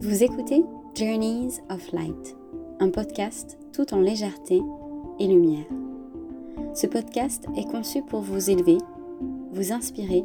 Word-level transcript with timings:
Vous 0.00 0.22
écoutez 0.22 0.64
Journeys 0.94 1.60
of 1.70 1.90
Light, 1.92 2.36
un 2.78 2.88
podcast 2.88 3.58
tout 3.72 3.92
en 3.92 3.98
légèreté 3.98 4.62
et 5.18 5.26
lumière. 5.26 5.66
Ce 6.72 6.86
podcast 6.86 7.46
est 7.56 7.68
conçu 7.68 8.02
pour 8.02 8.20
vous 8.20 8.48
élever, 8.48 8.78
vous 9.50 9.72
inspirer 9.72 10.24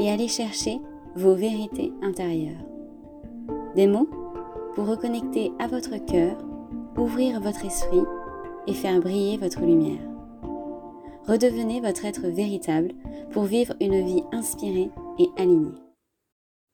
et 0.00 0.10
aller 0.10 0.26
chercher 0.26 0.80
vos 1.14 1.36
vérités 1.36 1.92
intérieures. 2.02 2.66
Des 3.76 3.86
mots 3.86 4.08
pour 4.74 4.88
reconnecter 4.88 5.52
à 5.60 5.68
votre 5.68 6.04
cœur, 6.04 6.36
ouvrir 6.98 7.40
votre 7.40 7.64
esprit 7.64 8.02
et 8.66 8.74
faire 8.74 9.00
briller 9.00 9.36
votre 9.36 9.60
lumière. 9.60 10.02
Redevenez 11.28 11.80
votre 11.80 12.04
être 12.04 12.26
véritable 12.26 12.90
pour 13.30 13.44
vivre 13.44 13.74
une 13.80 14.04
vie 14.04 14.24
inspirée 14.32 14.90
et 15.20 15.28
alignée. 15.36 15.87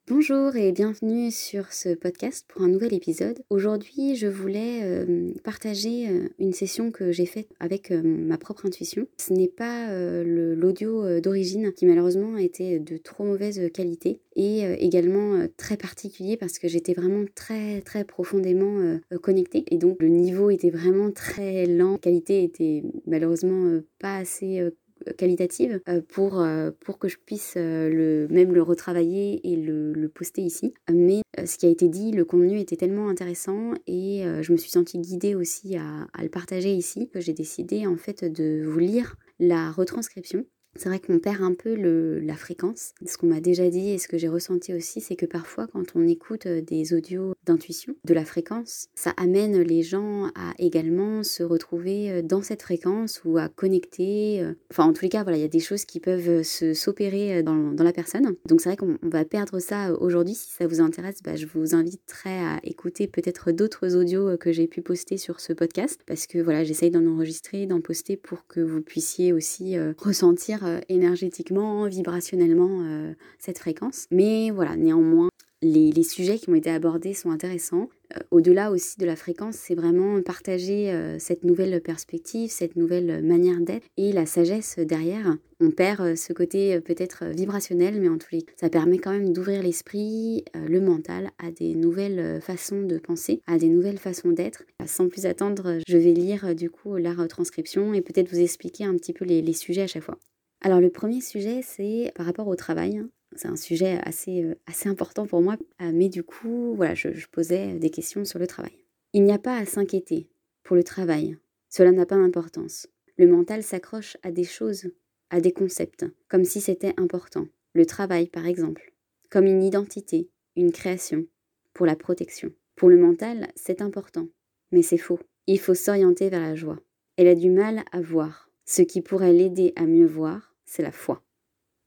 Bonjour 0.07 0.55
et 0.55 0.71
bienvenue 0.73 1.31
sur 1.31 1.73
ce 1.73 1.95
podcast 1.95 2.45
pour 2.47 2.61
un 2.61 2.69
nouvel 2.69 2.93
épisode. 2.93 3.43
Aujourd'hui, 3.49 4.17
je 4.17 4.27
voulais 4.27 4.81
euh, 4.83 5.33
partager 5.43 6.11
euh, 6.11 6.29
une 6.39 6.53
session 6.53 6.91
que 6.91 7.11
j'ai 7.11 7.25
faite 7.25 7.49
avec 7.59 7.91
euh, 7.91 8.03
ma 8.05 8.37
propre 8.37 8.67
intuition. 8.67 9.07
Ce 9.17 9.33
n'est 9.33 9.49
pas 9.49 9.89
l'audio 10.23 11.21
d'origine 11.21 11.73
qui 11.73 11.87
malheureusement 11.87 12.37
été 12.37 12.81
de 12.81 12.99
trop 12.99 13.25
mauvaise 13.25 13.73
qualité 13.73 14.21
et 14.37 14.61
également 14.85 15.47
très 15.57 15.79
particulier 15.79 16.37
parce 16.37 16.59
que 16.59 16.69
j'étais 16.69 16.93
vraiment 16.93 17.25
très 17.35 17.81
très 17.81 18.05
profondément 18.05 18.99
connectée 19.23 19.65
et 19.71 19.79
donc 19.79 19.97
le 20.01 20.09
niveau 20.09 20.51
était 20.51 20.71
vraiment 20.71 21.11
très 21.13 21.67
lent, 21.67 21.93
la 21.93 21.99
qualité 21.99 22.43
était 22.43 22.83
malheureusement 23.07 23.81
pas 23.99 24.17
assez 24.17 24.71
qualitative 25.13 25.81
euh, 25.89 26.01
pour, 26.09 26.41
euh, 26.41 26.71
pour 26.81 26.99
que 26.99 27.09
je 27.09 27.17
puisse 27.19 27.55
euh, 27.57 27.89
le, 27.89 28.29
même 28.35 28.53
le 28.53 28.63
retravailler 28.63 29.41
et 29.51 29.57
le, 29.57 30.09
poster 30.15 30.43
ici. 30.43 30.75
Mais 30.93 31.23
ce 31.45 31.59
qui 31.59 31.67
a 31.67 31.69
été 31.69 31.89
dit, 31.89 32.13
le 32.13 32.25
contenu 32.25 32.61
était 32.61 32.77
tellement 32.77 33.09
intéressant 33.09 33.73
et 33.89 34.23
je 34.43 34.53
me 34.53 34.57
suis 34.57 34.71
sentie 34.71 34.99
guidée 34.99 35.35
aussi 35.35 35.77
à, 35.77 36.07
à 36.13 36.23
le 36.23 36.29
partager 36.29 36.73
ici 36.73 37.09
que 37.09 37.21
j'ai 37.21 37.33
décidé 37.33 37.87
en 37.87 37.97
fait 37.97 38.25
de 38.25 38.63
vous 38.65 38.79
lire 38.79 39.17
la 39.41 39.73
retranscription 39.73 40.45
c'est 40.77 40.89
vrai 40.89 40.99
qu'on 40.99 41.19
perd 41.19 41.43
un 41.43 41.55
peu 41.55 41.75
le, 41.75 42.21
la 42.21 42.35
fréquence. 42.35 42.93
Ce 43.07 43.17
qu'on 43.17 43.29
m'a 43.29 43.41
déjà 43.41 43.69
dit 43.69 43.91
et 43.91 43.99
ce 43.99 44.09
que 44.09 44.19
j'ai 44.19 44.29
ressenti 44.29 44.75
aussi, 44.75 45.01
c'est 45.01 45.17
que 45.17 45.27
parfois 45.27 45.67
quand 45.67 45.95
on 45.95 46.07
écoute 46.07 46.47
euh, 46.47 46.61
des 46.61 46.95
audios 46.95 47.35
d'intuition, 47.47 47.95
de 48.05 48.15
la 48.15 48.25
fréquence, 48.25 48.89
ça 48.95 49.11
amène 49.17 49.61
les 49.61 49.83
gens 49.83 50.31
à 50.35 50.53
également 50.59 51.23
se 51.23 51.43
retrouver 51.43 52.11
euh, 52.11 52.23
dans 52.23 52.43
cette 52.43 52.63
fréquence 52.63 53.21
ou 53.25 53.39
à 53.39 53.49
connecter. 53.49 54.43
Euh, 54.43 54.55
enfin, 54.71 54.85
en 54.85 54.93
tous 54.93 55.03
les 55.03 55.09
cas, 55.09 55.23
voilà, 55.23 55.39
il 55.39 55.43
y 55.43 55.45
a 55.45 55.49
des 55.49 55.61
choses 55.61 55.85
qui 55.85 56.01
peuvent 56.01 56.43
s'opérer 56.43 57.43
dans, 57.43 57.73
dans, 57.73 57.85
la 57.85 57.93
personne. 57.93 58.35
Donc 58.47 58.61
c'est 58.61 58.71
vrai 58.71 58.77
qu'on 58.77 58.99
va 59.03 59.25
perdre 59.25 59.59
ça 59.61 59.93
aujourd'hui. 60.01 60.35
Si 60.35 60.51
ça 60.51 60.67
vous 60.67 60.81
intéresse, 60.81 61.23
bah, 61.23 61.37
je 61.37 61.47
vous 61.47 61.75
inviterai 61.75 62.39
à 62.39 62.61
écouter 62.65 63.07
peut-être 63.07 63.53
d'autres 63.53 63.95
audios 63.95 64.37
que 64.39 64.53
j'ai 64.53 64.67
pu 64.67 64.83
poster 64.83 65.19
sur 65.19 65.41
ce 65.41 65.53
podcast 65.53 66.01
parce 66.07 66.27
que 66.27 66.39
voilà, 66.39 66.65
j'essaye 66.65 66.91
d'en 66.91 67.07
enregistrer, 67.07 67.67
d'en 67.67 67.81
poster 67.81 68.17
pour 68.17 68.47
que 68.47 68.61
vous 68.61 68.81
puissiez 68.81 69.33
aussi 69.33 69.77
ressentir 69.99 70.64
énergétiquement, 70.89 71.87
vibrationnellement 71.89 72.81
euh, 72.83 73.15
cette 73.39 73.59
fréquence. 73.59 74.07
Mais 74.11 74.51
voilà, 74.51 74.77
néanmoins, 74.77 75.29
les, 75.63 76.03
sujets 76.03 76.39
qui 76.39 76.51
ont 76.51 76.55
été 76.55 76.71
abordés 76.71 77.15
sont 77.15 77.31
intéressants. 77.31 77.89
Euh, 78.15 78.21
au-delà 78.31 78.71
aussi 78.71 78.99
de 78.99 79.07
la 79.07 79.17
fréquence, 79.17 79.57
c'est 79.57 79.75
vraiment 79.75 80.21
partager 80.21 80.93
cette 81.19 81.43
nouvelle 81.43 81.81
perspective, 81.81 82.51
cette 82.51 82.77
nouvelle 82.77 83.23
manière 83.25 83.61
d'être 83.61 83.87
et 83.97 84.13
la 84.13 84.27
sagesse 84.27 84.79
derrière. 84.79 85.37
On 85.61 85.71
perd 85.71 86.17
ce 86.17 86.35
côté 86.35 86.79
peut-être 86.81 87.25
vibrationnel, 87.25 87.99
mais 87.99 88.09
en 88.09 88.19
tous 88.19 88.29
les 88.33 88.43
cas, 88.43 88.53
ça 88.57 88.69
permet 88.69 88.99
quand 88.99 89.13
même 89.13 89.33
d'ouvrir 89.33 89.63
l'esprit, 89.63 90.45
le 90.55 90.81
mental 90.81 91.31
à 91.39 91.51
des 91.51 91.75
nouvelles 91.75 92.43
façons 92.43 92.83
de 92.83 92.99
penser, 92.99 93.41
à 93.47 93.57
des 93.57 93.69
nouvelles 93.69 93.99
façons 93.99 94.33
d'être. 94.33 94.65
Sans 94.85 95.09
plus 95.09 95.25
attendre, 95.25 95.79
je 95.87 95.97
vais 95.97 96.13
lire 96.13 96.55
du 96.55 96.69
coup 96.69 96.97
la 96.97 97.15
retranscription 97.15 97.95
et 97.95 98.03
peut-être 98.03 98.29
vous 98.29 98.41
expliquer 98.41 98.85
un 98.85 98.97
petit 98.97 99.15
peu 99.15 99.25
les 99.25 99.53
sujets 99.55 99.83
à 99.83 99.87
chaque 99.87 100.03
fois. 100.03 100.19
Alors 100.65 100.81
le 100.81 100.89
premier 100.89 101.21
sujet, 101.21 101.61
c'est 101.61 102.11
par 102.15 102.25
rapport 102.25 102.49
au 102.49 102.57
travail. 102.57 103.03
C'est 103.37 103.49
un 103.49 103.57
sujet 103.57 103.99
assez, 104.03 104.43
euh, 104.43 104.55
assez 104.65 104.89
important 104.89 105.27
pour 105.27 105.43
moi, 105.43 105.59
euh, 105.83 105.91
mais 105.93 106.09
du 106.09 106.23
coup, 106.23 106.73
voilà, 106.75 106.95
je, 106.95 107.11
posais 107.31 107.75
des 107.75 107.91
questions 107.91 108.25
sur 108.25 108.39
le 108.39 108.47
travail. 108.47 108.73
Il 109.13 109.25
n'y 109.25 109.33
a 109.33 109.39
pas 109.39 109.59
à 109.59 109.67
s'inquiéter 109.67 110.31
pour 110.63 110.75
le 110.75 110.83
travail. 110.83 111.37
Cela 111.69 111.93
n'a 111.93 112.07
pas 112.07 112.17
d'importance. 112.17 112.87
Le 113.19 113.27
mental 113.27 113.63
s'accroche 113.63 114.17
à 114.23 114.31
des 114.31 114.45
choses, 114.45 114.91
à 115.29 115.43
des 115.43 115.53
concepts, 115.53 116.07
comme 116.29 116.45
si 116.45 116.63
c'était 116.63 116.95
important. 116.97 117.47
Le 117.75 117.85
travail, 117.85 118.29
par 118.29 118.47
exemple, 118.47 118.95
comme 119.29 119.45
une 119.45 119.63
identité, 119.63 120.31
une 120.57 120.73
création, 120.73 121.27
pour 121.75 121.85
la 121.85 121.95
protection. 121.95 122.51
Pour 122.75 122.89
le 122.89 122.97
mental, 122.97 123.49
c'est 123.55 123.83
important, 123.83 124.29
mais 124.73 124.81
c'est 124.81 124.97
faux. 124.97 125.19
Il 125.47 125.61
faut 125.61 125.75
s'orienter 125.75 126.31
vers 126.31 126.41
la 126.41 126.55
joie. 126.55 126.81
Elle 127.19 127.29
a 127.29 127.35
du 127.35 127.51
mal 127.51 127.85
à 127.93 128.01
voir, 128.01 128.49
ce 128.65 128.81
qui 128.81 129.03
pourrait 129.03 129.35
l'aider 129.35 129.75
à 129.77 129.85
mieux 129.85 130.07
voir, 130.07 130.54
c'est 130.75 130.83
la 130.83 130.93
foi. 130.93 131.23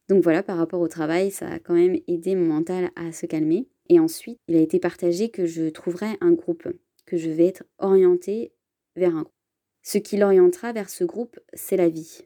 Donc 0.08 0.24
voilà, 0.24 0.44
par 0.44 0.58
rapport 0.58 0.80
au 0.80 0.88
travail, 0.88 1.32
ça 1.32 1.50
a 1.50 1.60
quand 1.60 1.74
même 1.74 2.00
aidé 2.08 2.36
mon 2.36 2.46
mental 2.46 2.92
à 2.96 3.12
se 3.12 3.26
calmer. 3.26 3.68
Et 3.90 4.00
ensuite, 4.00 4.40
il 4.48 4.56
a 4.56 4.62
été 4.62 4.80
partagé 4.80 5.30
que 5.30 5.46
je 5.46 5.70
trouverai 5.70 6.18
un 6.22 6.32
groupe, 6.32 6.68
que 7.06 7.18
je 7.18 7.30
vais 7.30 7.48
être 7.48 7.64
orientée 7.80 8.54
vers 8.96 9.16
un 9.16 9.24
groupe. 9.24 9.34
Ce 9.84 9.98
qui 9.98 10.16
l'orientera 10.18 10.72
vers 10.72 10.90
ce 10.90 11.04
groupe, 11.04 11.38
c'est 11.54 11.76
la 11.76 11.90
vie. 11.90 12.22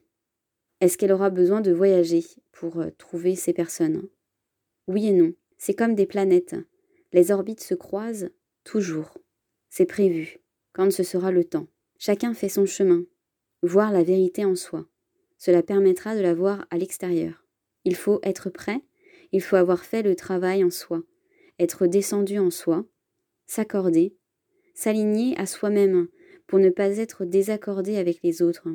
Est-ce 0.80 0.96
qu'elle 0.96 1.12
aura 1.12 1.30
besoin 1.30 1.60
de 1.60 1.72
voyager 1.72 2.24
pour 2.52 2.80
euh, 2.80 2.90
trouver 2.96 3.34
ces 3.34 3.52
personnes? 3.52 4.08
Oui 4.86 5.06
et 5.06 5.12
non. 5.12 5.32
C'est 5.58 5.74
comme 5.74 5.94
des 5.94 6.06
planètes. 6.06 6.56
Les 7.12 7.30
orbites 7.30 7.62
se 7.62 7.74
croisent 7.74 8.30
toujours. 8.64 9.18
C'est 9.68 9.86
prévu, 9.86 10.38
quand 10.72 10.92
ce 10.92 11.02
sera 11.02 11.30
le 11.30 11.44
temps. 11.44 11.68
Chacun 11.98 12.34
fait 12.34 12.48
son 12.48 12.66
chemin, 12.66 13.04
voir 13.62 13.92
la 13.92 14.02
vérité 14.02 14.44
en 14.44 14.56
soi. 14.56 14.88
Cela 15.44 15.64
permettra 15.64 16.14
de 16.14 16.20
la 16.20 16.34
voir 16.34 16.66
à 16.70 16.78
l'extérieur. 16.78 17.44
Il 17.84 17.96
faut 17.96 18.20
être 18.22 18.48
prêt, 18.48 18.80
il 19.32 19.40
faut 19.40 19.56
avoir 19.56 19.84
fait 19.84 20.04
le 20.04 20.14
travail 20.14 20.62
en 20.62 20.70
soi, 20.70 21.02
être 21.58 21.88
descendu 21.88 22.38
en 22.38 22.52
soi, 22.52 22.84
s'accorder, 23.48 24.16
s'aligner 24.72 25.36
à 25.40 25.46
soi-même 25.46 26.06
pour 26.46 26.60
ne 26.60 26.70
pas 26.70 26.96
être 26.98 27.24
désaccordé 27.24 27.96
avec 27.96 28.22
les 28.22 28.40
autres, 28.40 28.68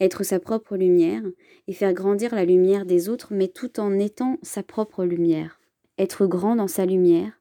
être 0.00 0.24
sa 0.24 0.40
propre 0.40 0.76
lumière 0.76 1.22
et 1.68 1.72
faire 1.72 1.92
grandir 1.92 2.34
la 2.34 2.44
lumière 2.44 2.84
des 2.84 3.08
autres, 3.08 3.28
mais 3.32 3.46
tout 3.46 3.78
en 3.78 3.96
étant 3.96 4.38
sa 4.42 4.64
propre 4.64 5.04
lumière, 5.04 5.60
être 5.98 6.26
grand 6.26 6.56
dans 6.56 6.66
sa 6.66 6.84
lumière, 6.84 7.40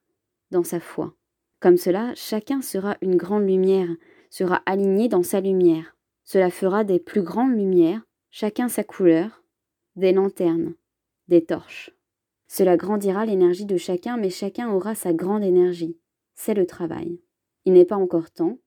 dans 0.52 0.64
sa 0.64 0.80
foi. 0.80 1.16
Comme 1.59 1.78
cela, 1.78 2.14
chacun 2.14 2.62
sera 2.62 2.96
une 3.02 3.16
grande 3.16 3.48
lumière, 3.48 3.90
sera 4.30 4.62
aligné 4.68 5.09
dans 5.09 5.24
sa 5.24 5.42
lumière. 5.42 5.96
Cela 6.26 6.52
fera 6.52 6.84
des 6.84 7.00
plus 7.00 7.24
grandes 7.24 7.58
lumières 7.58 8.06
chacun 8.40 8.70
sa 8.70 8.84
couleur, 8.84 9.44
des 9.96 10.12
lanternes, 10.12 10.75
des 11.28 11.44
torches. 11.44 11.90
Cela 12.48 12.78
grandira 12.78 13.25
l'énergie 13.25 13.66
de 13.66 13.78
chacun, 13.78 14.16
mais 14.16 14.30
chacun 14.30 14.70
aura 14.70 14.94
sa 14.94 15.12
grande 15.12 15.44
énergie. 15.44 15.98
C'est 16.36 16.53
le 16.53 16.68
travail. 16.68 17.20
Il 17.66 17.74
n'est 17.74 17.84
pas 17.84 17.96
encore 17.96 18.30
temps, 18.30 18.59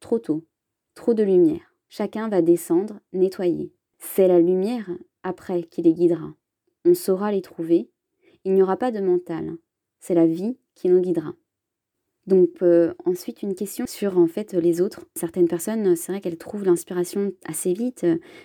trop 0.00 0.18
tôt, 0.18 0.46
trop 0.94 1.12
de 1.12 1.22
lumière. 1.22 1.74
Chacun 1.90 2.30
va 2.30 2.40
descendre, 2.40 3.00
nettoyer. 3.12 3.74
C'est 3.98 4.28
la 4.28 4.40
lumière, 4.40 4.88
après, 5.22 5.64
qui 5.64 5.82
les 5.82 5.92
guidera. 5.92 6.32
On 6.86 6.94
saura 6.94 7.30
les 7.30 7.42
trouver. 7.42 7.90
Il 8.44 8.54
n'y 8.54 8.62
aura 8.62 8.78
pas 8.78 8.92
de 8.92 9.00
mental. 9.00 9.58
C'est 10.00 10.14
la 10.14 10.26
vie 10.26 10.56
qui 10.74 10.88
nous 10.88 11.02
guidera. 11.02 11.34
Donc 12.28 12.50
euh, 12.60 12.92
ensuite 13.06 13.42
une 13.42 13.54
question 13.54 13.86
sur 13.88 14.18
en 14.18 14.26
fait 14.26 14.52
les 14.52 14.82
autres. 14.82 15.06
Certaines 15.14 15.48
personnes, 15.48 15.96
c'est 15.96 16.12
vrai 16.12 16.20
qu'elles 16.20 16.36
trouvent 16.36 16.66
l'inspiration 16.66 17.32
assez 17.46 17.72
vite. 17.72 18.04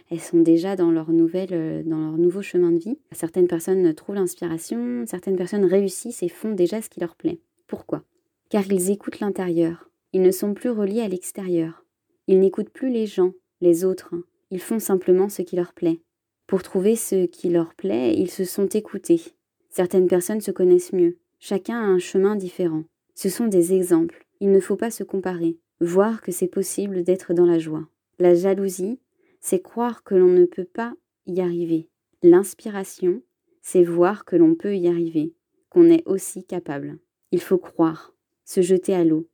Elles 0.09 0.21
sont 0.21 0.39
déjà 0.39 0.77
dans 0.77 0.89
leur 0.89 1.11
nouvelle, 1.11 1.49
euh, 1.51 1.83
dans 1.83 1.99
leur 1.99 2.17
nouveau 2.17 2.41
chemin 2.41 2.71
de 2.71 2.77
vie. 2.77 2.97
Certaines 3.11 3.49
personnes 3.49 3.93
trouvent 3.93 4.15
l'inspiration. 4.15 5.03
Certaines 5.05 5.35
personnes 5.35 5.65
réussissent 5.65 6.23
et 6.23 6.29
font 6.29 6.53
déjà 6.53 6.81
ce 6.81 6.89
qui 6.89 7.01
leur 7.01 7.17
plaît. 7.17 7.41
Pourquoi? 7.67 8.03
Car 8.49 8.65
ils 8.71 8.89
écoutent 8.89 9.19
l'intérieur. 9.19 9.89
Ils 10.13 10.21
ne 10.21 10.31
sont 10.31 10.53
plus 10.53 10.69
reliés 10.69 11.01
à 11.01 11.09
l'extérieur. 11.09 11.83
Ils 12.27 12.39
n'écoutent 12.39 12.69
plus 12.69 12.89
les 12.89 13.05
gens, 13.05 13.33
les 13.59 13.83
autres. 13.83 14.15
Ils 14.49 14.61
font 14.61 14.79
simplement 14.79 15.27
ce 15.27 15.41
qui 15.41 15.57
leur 15.57 15.73
plaît. 15.73 15.99
Pour 16.47 16.63
trouver 16.63 16.95
ce 16.95 17.25
qui 17.25 17.49
leur 17.49 17.73
plaît, 17.75 18.15
ils 18.15 18.31
se 18.31 18.45
sont 18.45 18.67
écoutés. 18.67 19.21
Certaines 19.69 20.07
personnes 20.07 20.39
se 20.39 20.51
connaissent 20.51 20.93
mieux. 20.93 21.17
Chacun 21.39 21.75
a 21.75 21.85
un 21.85 21.99
chemin 21.99 22.37
différent. 22.37 22.83
Ce 23.15 23.29
sont 23.29 23.47
des 23.47 23.73
exemples. 23.73 24.25
Il 24.39 24.51
ne 24.51 24.59
faut 24.59 24.75
pas 24.75 24.91
se 24.91 25.03
comparer. 25.03 25.57
Voir 25.79 26.21
que 26.21 26.31
c'est 26.31 26.47
possible 26.47 27.03
d'être 27.03 27.33
dans 27.33 27.45
la 27.45 27.59
joie. 27.59 27.87
La 28.19 28.35
jalousie, 28.35 28.99
c'est 29.39 29.61
croire 29.61 30.03
que 30.03 30.15
l'on 30.15 30.31
ne 30.31 30.45
peut 30.45 30.65
pas 30.65 30.93
y 31.25 31.41
arriver. 31.41 31.89
L'inspiration, 32.21 33.21
c'est 33.61 33.83
voir 33.83 34.25
que 34.25 34.35
l'on 34.35 34.55
peut 34.55 34.77
y 34.77 34.87
arriver, 34.87 35.33
qu'on 35.69 35.89
est 35.89 36.07
aussi 36.07 36.45
capable. 36.45 36.99
Il 37.31 37.41
faut 37.41 37.57
croire, 37.57 38.13
se 38.45 38.61
jeter 38.61 38.93
à 38.93 39.03
l'eau, 39.03 39.27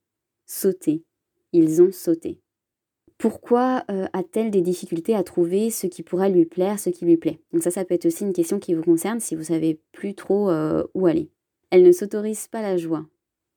sauter. 0.45 1.03
Ils 1.51 1.81
ont 1.81 1.91
sauté. 1.91 2.41
Pourquoi 3.17 3.83
euh, 3.91 4.07
a-t-elle 4.13 4.49
des 4.49 4.61
difficultés 4.61 5.13
à 5.13 5.23
trouver 5.23 5.71
ce 5.71 5.87
qui 5.87 6.03
pourrait 6.03 6.29
lui 6.29 6.45
plaire, 6.45 6.79
ce 6.79 6.89
qui 6.89 7.05
lui 7.05 7.17
plaît? 7.17 7.41
Donc 7.51 7.61
ça, 7.61 7.69
ça 7.69 7.83
peut 7.83 7.93
être 7.93 8.05
aussi 8.05 8.23
une 8.23 8.33
question 8.33 8.59
qui 8.59 8.73
vous 8.73 8.83
concerne 8.83 9.19
si 9.19 9.35
vous 9.35 9.43
savez 9.43 9.81
plus 9.91 10.15
trop 10.15 10.49
euh, 10.49 10.85
où 10.93 11.05
aller. 11.05 11.29
Elle 11.69 11.83
ne 11.83 11.91
s'autorise 11.91 12.47
pas 12.47 12.61
la 12.61 12.77
joie, 12.77 13.05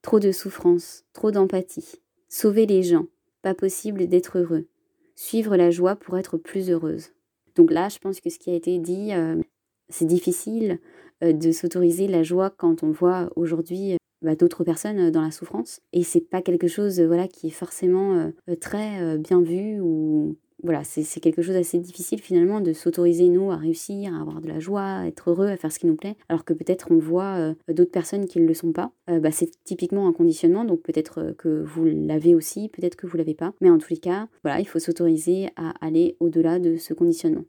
trop 0.03 0.21
de 0.21 0.33
souffrance, 0.33 1.05
trop 1.13 1.31
d'empathie. 1.31 2.01
Sauver 2.29 2.67
les 2.67 2.83
gens, 2.83 3.07
pas 3.41 3.55
possible 3.55 4.07
d'être 4.09 4.39
heureux. 4.39 4.67
Suivre 5.15 5.57
la 5.57 5.71
joie 5.71 5.97
pour 5.97 6.19
être 6.19 6.37
plus 6.37 6.71
heureuse. 6.71 7.11
Donc 7.55 7.71
là, 7.71 7.89
je 7.89 7.99
pense 7.99 8.21
que 8.21 8.31
ce 8.31 8.39
qui 8.39 8.51
a 8.51 8.55
été 8.55 8.79
dit, 8.79 9.13
euh, 9.13 9.41
c'est 9.89 10.07
difficile 10.07 10.79
euh, 11.23 11.33
de 11.33 11.53
s'autoriser 11.53 12.09
la 12.09 12.23
joie 12.23 12.51
quand 12.51 12.83
on 12.83 12.91
voit 12.91 13.31
aujourd'hui 13.37 13.93
euh, 13.93 13.97
bah, 14.23 14.35
d'autres 14.35 14.65
personnes 14.65 15.11
dans 15.11 15.23
la 15.23 15.31
souffrance. 15.31 15.81
Et 15.93 16.03
c'est 16.03 16.21
pas 16.21 16.43
quelque 16.43 16.69
chose 16.69 17.01
voilà, 17.01 17.29
qui 17.29 17.49
est 17.49 17.51
forcément 17.51 18.33
très 18.61 19.19
bien 19.19 19.43
vu 19.43 19.81
ou 19.81 20.37
voilà, 20.63 20.85
c'est 20.85 21.21
quelque 21.21 21.43
chose 21.43 21.55
d'assez 21.55 21.79
difficile 21.79 22.21
finalement 22.21 22.61
de 22.61 22.73
s'autoriser 22.73 23.29
nous 23.29 23.51
à 23.51 23.57
réussir, 23.57 24.15
à 24.15 24.21
avoir 24.21 24.41
de 24.41 24.49
la 24.49 24.61
joie, 24.61 24.83
à 24.83 25.07
être 25.07 25.31
heureux, 25.31 25.49
à 25.49 25.57
faire 25.57 25.73
ce 25.73 25.79
qui 25.79 25.87
nous 25.87 25.97
plaît, 25.97 26.17
alors 26.29 26.45
que 26.45 26.53
peut-être 26.53 26.89
on 26.91 26.99
voit 26.99 27.37
euh, 27.37 27.55
d'autres 27.73 27.91
personnes 27.91 28.27
qui 28.27 28.41
ne 28.41 28.47
le 28.47 28.55
sont 28.55 28.73
pas. 28.73 28.93
Euh, 29.11 29.19
bah, 29.19 29.33
c'est 29.33 29.51
typiquement 29.65 30.07
un 30.07 30.13
conditionnement, 30.13 30.65
donc 30.65 30.83
peut-être 30.83 31.19
euh, 31.19 31.33
que 31.35 31.63
vous 31.63 31.85
l'avez 31.85 32.35
aussi, 32.35 32.69
peut-être 32.69 32.97
que 32.97 33.07
vous 33.07 33.17
l'avez 33.17 33.35
pas, 33.35 33.55
mais 33.61 33.71
en 33.71 33.79
tous 33.79 33.91
les 33.91 33.99
cas, 33.99 34.29
voilà, 34.45 34.61
il 34.61 34.67
faut 34.67 34.79
s'autoriser 34.79 35.49
à 35.57 35.71
aller 35.85 36.17
au-delà 36.21 36.59
de 36.59 36.77
ce 36.77 36.95
conditionnement. 36.95 37.45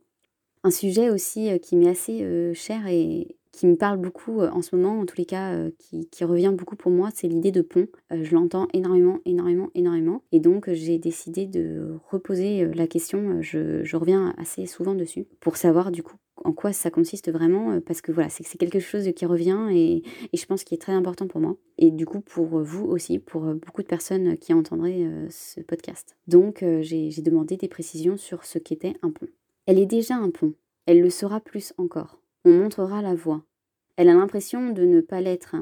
Un 0.64 0.72
sujet 0.72 1.10
aussi 1.10 1.60
qui 1.60 1.76
m'est 1.76 1.90
assez 1.90 2.54
cher 2.54 2.88
et, 2.88 3.36
qui 3.54 3.68
me 3.68 3.76
parle 3.76 4.00
beaucoup 4.00 4.42
euh, 4.42 4.50
en 4.50 4.62
ce 4.62 4.76
moment, 4.76 5.00
en 5.00 5.06
tous 5.06 5.18
les 5.18 5.26
cas, 5.26 5.54
euh, 5.54 5.72
qui, 5.78 6.24
revient 6.26 6.54
beaucoup 6.58 6.76
pour 6.76 6.92
moi, 6.92 7.10
c'est 7.14 7.28
l'idée 7.28 7.52
de 7.52 7.62
pont. 7.62 7.88
Euh, 8.12 8.24
je 8.24 8.34
l'entends 8.34 8.68
énormément, 8.74 9.20
énormément, 9.26 9.70
énormément. 9.76 10.24
Et 10.32 10.40
donc, 10.40 10.70
j'ai 10.74 10.98
décidé 10.98 11.46
de 11.46 11.96
reposer 12.10 12.66
la 12.74 12.88
question. 12.88 13.42
Je, 13.42 13.96
reviens 13.96 14.34
assez 14.40 14.66
souvent 14.66 14.96
dessus 14.96 15.28
pour 15.40 15.56
savoir 15.56 15.92
du 15.92 16.02
coup 16.02 16.16
en 16.44 16.52
quoi 16.52 16.74
ça 16.74 16.90
consiste 16.90 17.32
vraiment, 17.32 17.80
parce 17.82 18.02
que 18.02 18.12
voilà, 18.12 18.28
c'est 18.28 18.58
quelque 18.58 18.80
chose 18.80 19.08
qui 19.16 19.26
revient 19.26 19.68
et, 19.72 19.98
et 20.34 20.38
je 20.38 20.46
pense 20.48 20.64
qu'il 20.64 20.76
est 20.76 20.82
très 20.82 20.92
important 20.92 21.28
pour 21.28 21.40
moi. 21.40 21.56
Et 21.78 21.92
du 21.92 22.08
coup, 22.08 22.22
pour 22.22 22.60
vous 22.60 22.86
aussi, 22.86 23.20
pour 23.20 23.42
beaucoup 23.54 23.84
de 23.84 23.88
personnes 23.88 24.36
qui 24.38 24.52
entendraient 24.52 25.08
ce 25.30 25.62
podcast. 25.62 26.18
Donc, 26.28 26.66
j'ai 26.82 27.12
demandé 27.22 27.56
des 27.56 27.68
précisions 27.68 28.18
sur 28.18 28.46
ce 28.46 28.58
qu'était 28.58 28.96
un 29.04 29.12
pont. 29.12 29.28
Elle 29.68 29.78
est 29.78 29.86
déjà 29.86 30.16
un 30.16 30.32
pont. 30.32 30.54
Elle 30.88 31.02
le 31.02 31.12
sera 31.12 31.40
plus 31.40 31.72
encore 31.78 32.23
on 32.46 32.52
montrera 32.52 33.02
la 33.02 33.16
voie. 33.16 33.44
Elle 33.96 34.10
a 34.10 34.14
l'impression 34.14 34.72
de 34.72 34.84
ne 34.84 35.02
pas 35.02 35.22
l'être, 35.22 35.56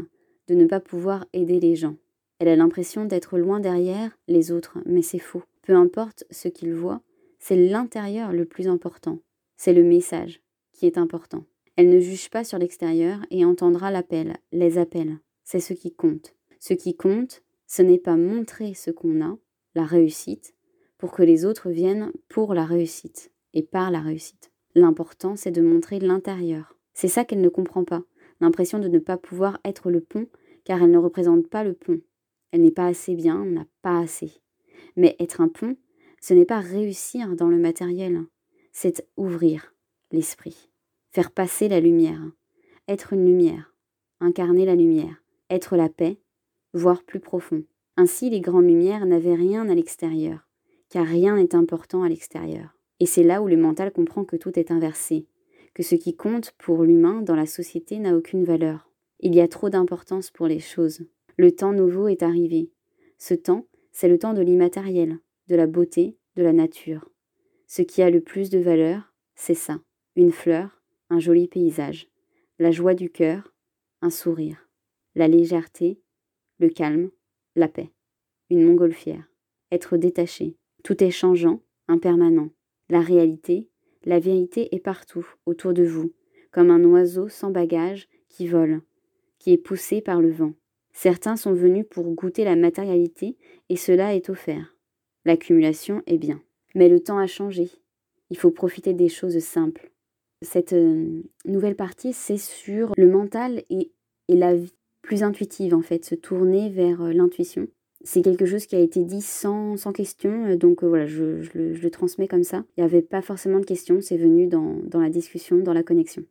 de 0.47 0.55
ne 0.55 0.65
pas 0.65 0.79
pouvoir 0.79 1.25
aider 1.33 1.59
les 1.59 1.75
gens. 1.75 1.95
Elle 2.39 2.47
a 2.47 2.55
l'impression 2.55 3.05
d'être 3.05 3.37
loin 3.37 3.59
derrière 3.59 4.17
les 4.27 4.51
autres, 4.51 4.79
mais 4.85 5.01
c'est 5.01 5.19
faux. 5.19 5.43
Peu 5.61 5.75
importe 5.75 6.23
ce 6.31 6.47
qu'ils 6.47 6.73
voient, 6.73 7.01
c'est 7.39 7.55
l'intérieur 7.55 8.33
le 8.33 8.45
plus 8.45 8.67
important. 8.67 9.19
C'est 9.57 9.73
le 9.73 9.83
message 9.83 10.41
qui 10.73 10.87
est 10.87 10.97
important. 10.97 11.43
Elle 11.75 11.89
ne 11.89 11.99
juge 11.99 12.29
pas 12.29 12.43
sur 12.43 12.57
l'extérieur 12.57 13.19
et 13.29 13.45
entendra 13.45 13.91
l'appel, 13.91 14.37
les 14.51 14.77
appels. 14.77 15.17
C'est 15.43 15.59
ce 15.59 15.73
qui 15.73 15.93
compte. 15.93 16.35
Ce 16.59 16.73
qui 16.73 16.95
compte, 16.95 17.43
ce 17.67 17.81
n'est 17.81 17.97
pas 17.97 18.17
montrer 18.17 18.73
ce 18.73 18.91
qu'on 18.91 19.23
a, 19.23 19.37
la 19.75 19.85
réussite, 19.85 20.53
pour 20.97 21.11
que 21.11 21.23
les 21.23 21.45
autres 21.45 21.69
viennent 21.69 22.11
pour 22.27 22.53
la 22.53 22.65
réussite 22.65 23.31
et 23.53 23.63
par 23.63 23.91
la 23.91 23.99
réussite. 23.99 24.50
L'important, 24.75 25.35
c'est 25.35 25.51
de 25.51 25.61
montrer 25.61 25.99
l'intérieur. 25.99 26.77
C'est 26.93 27.07
ça 27.07 27.25
qu'elle 27.25 27.41
ne 27.41 27.49
comprend 27.49 27.83
pas, 27.83 28.03
l'impression 28.39 28.79
de 28.79 28.87
ne 28.87 28.99
pas 28.99 29.17
pouvoir 29.17 29.59
être 29.65 29.91
le 29.91 30.01
pont, 30.01 30.27
car 30.63 30.81
elle 30.81 30.91
ne 30.91 30.97
représente 30.97 31.47
pas 31.47 31.63
le 31.63 31.73
pont. 31.73 32.01
Elle 32.51 32.61
n'est 32.61 32.71
pas 32.71 32.87
assez 32.87 33.15
bien, 33.15 33.41
on 33.41 33.51
n'a 33.51 33.65
pas 33.81 33.99
assez. 33.99 34.31
Mais 34.95 35.15
être 35.19 35.41
un 35.41 35.47
pont, 35.47 35.75
ce 36.21 36.33
n'est 36.33 36.45
pas 36.45 36.59
réussir 36.59 37.35
dans 37.35 37.49
le 37.49 37.57
matériel, 37.57 38.23
c'est 38.71 39.07
ouvrir 39.17 39.73
l'esprit, 40.11 40.69
faire 41.09 41.31
passer 41.31 41.67
la 41.67 41.79
lumière, 41.79 42.21
être 42.87 43.13
une 43.13 43.25
lumière, 43.25 43.73
incarner 44.19 44.65
la 44.65 44.75
lumière, 44.75 45.23
être 45.49 45.75
la 45.75 45.89
paix, 45.89 46.19
voir 46.73 47.03
plus 47.03 47.19
profond. 47.19 47.63
Ainsi 47.97 48.29
les 48.29 48.41
grandes 48.41 48.67
lumières 48.67 49.05
n'avaient 49.05 49.35
rien 49.35 49.67
à 49.69 49.75
l'extérieur, 49.75 50.47
car 50.89 51.05
rien 51.05 51.35
n'est 51.35 51.55
important 51.55 52.03
à 52.03 52.09
l'extérieur. 52.09 52.77
Et 53.01 53.07
c'est 53.07 53.23
là 53.23 53.41
où 53.41 53.47
le 53.47 53.57
mental 53.57 53.91
comprend 53.91 54.23
que 54.25 54.35
tout 54.35 54.59
est 54.59 54.69
inversé, 54.69 55.25
que 55.73 55.81
ce 55.81 55.95
qui 55.95 56.15
compte 56.15 56.51
pour 56.59 56.83
l'humain 56.83 57.23
dans 57.23 57.35
la 57.35 57.47
société 57.47 57.97
n'a 57.97 58.15
aucune 58.15 58.43
valeur. 58.43 58.91
Il 59.21 59.33
y 59.33 59.41
a 59.41 59.47
trop 59.47 59.71
d'importance 59.71 60.29
pour 60.29 60.45
les 60.45 60.59
choses. 60.59 61.01
Le 61.35 61.51
temps 61.51 61.73
nouveau 61.73 62.09
est 62.09 62.21
arrivé. 62.21 62.69
Ce 63.17 63.33
temps, 63.33 63.65
c'est 63.91 64.07
le 64.07 64.19
temps 64.19 64.35
de 64.35 64.43
l'immatériel, 64.43 65.17
de 65.47 65.55
la 65.55 65.65
beauté, 65.65 66.15
de 66.35 66.43
la 66.43 66.53
nature. 66.53 67.09
Ce 67.65 67.81
qui 67.81 68.03
a 68.03 68.11
le 68.11 68.21
plus 68.21 68.51
de 68.51 68.59
valeur, 68.59 69.11
c'est 69.33 69.55
ça. 69.55 69.79
Une 70.15 70.31
fleur, 70.31 70.83
un 71.09 71.17
joli 71.17 71.47
paysage, 71.47 72.07
la 72.59 72.69
joie 72.69 72.93
du 72.93 73.09
cœur, 73.09 73.55
un 74.03 74.11
sourire, 74.11 74.69
la 75.15 75.27
légèreté, 75.27 75.99
le 76.59 76.69
calme, 76.69 77.09
la 77.55 77.67
paix, 77.67 77.89
une 78.51 78.63
montgolfière, 78.63 79.27
être 79.71 79.97
détaché. 79.97 80.55
Tout 80.83 81.03
est 81.03 81.09
changeant, 81.09 81.63
impermanent. 81.87 82.51
La 82.91 82.99
réalité, 82.99 83.69
la 84.03 84.19
vérité 84.19 84.75
est 84.75 84.81
partout, 84.81 85.25
autour 85.45 85.73
de 85.73 85.83
vous, 85.83 86.11
comme 86.51 86.69
un 86.69 86.83
oiseau 86.83 87.29
sans 87.29 87.49
bagage 87.49 88.09
qui 88.27 88.47
vole, 88.47 88.81
qui 89.39 89.53
est 89.53 89.57
poussé 89.57 90.01
par 90.01 90.19
le 90.19 90.29
vent. 90.29 90.51
Certains 90.91 91.37
sont 91.37 91.53
venus 91.53 91.85
pour 91.89 92.03
goûter 92.13 92.43
la 92.43 92.57
matérialité, 92.57 93.37
et 93.69 93.77
cela 93.77 94.13
est 94.13 94.29
offert. 94.29 94.75
L'accumulation 95.23 96.03
est 96.05 96.17
bien. 96.17 96.41
Mais 96.75 96.89
le 96.89 96.99
temps 96.99 97.17
a 97.17 97.27
changé. 97.27 97.69
Il 98.29 98.35
faut 98.35 98.51
profiter 98.51 98.93
des 98.93 99.07
choses 99.07 99.39
simples. 99.39 99.89
Cette 100.41 100.73
euh, 100.73 101.23
nouvelle 101.45 101.77
partie, 101.77 102.11
c'est 102.11 102.37
sur 102.37 102.91
le 102.97 103.07
mental 103.07 103.63
et, 103.69 103.93
et 104.27 104.35
la 104.35 104.53
vie 104.53 104.73
plus 105.01 105.23
intuitive, 105.23 105.73
en 105.73 105.81
fait, 105.81 106.03
se 106.03 106.15
tourner 106.15 106.69
vers 106.69 107.01
euh, 107.03 107.13
l'intuition 107.13 107.69
c'est 108.03 108.21
quelque 108.21 108.45
chose 108.45 108.65
qui 108.65 108.75
a 108.75 108.79
été 108.79 109.03
dit 109.03 109.21
sans, 109.21 109.77
sans 109.77 109.91
question, 109.91 110.45
euh, 110.45 110.55
donc 110.55 110.83
euh, 110.83 110.87
voilà, 110.87 111.05
je, 111.05 111.41
le, 111.53 111.89
transmets 111.89 112.27
comme 112.27 112.43
ça. 112.43 112.63
Il 112.75 112.81
n'y 112.81 112.85
avait 112.85 113.01
pas 113.01 113.21
forcément 113.21 113.59
de 113.59 113.65
questions, 113.65 114.01
c'est 114.01 114.17
venu 114.17 114.47
dans, 114.47 114.77
dans 114.85 115.01
la 115.01 115.09
discussion, 115.09 115.57
dans 115.57 115.73
la 115.73 115.83
connexion. 115.83 116.23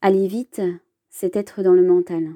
Aller 0.00 0.26
vite, 0.26 0.60
c'est 1.10 1.36
être 1.36 1.62
dans 1.62 1.74
le 1.74 1.84
mental. 1.84 2.28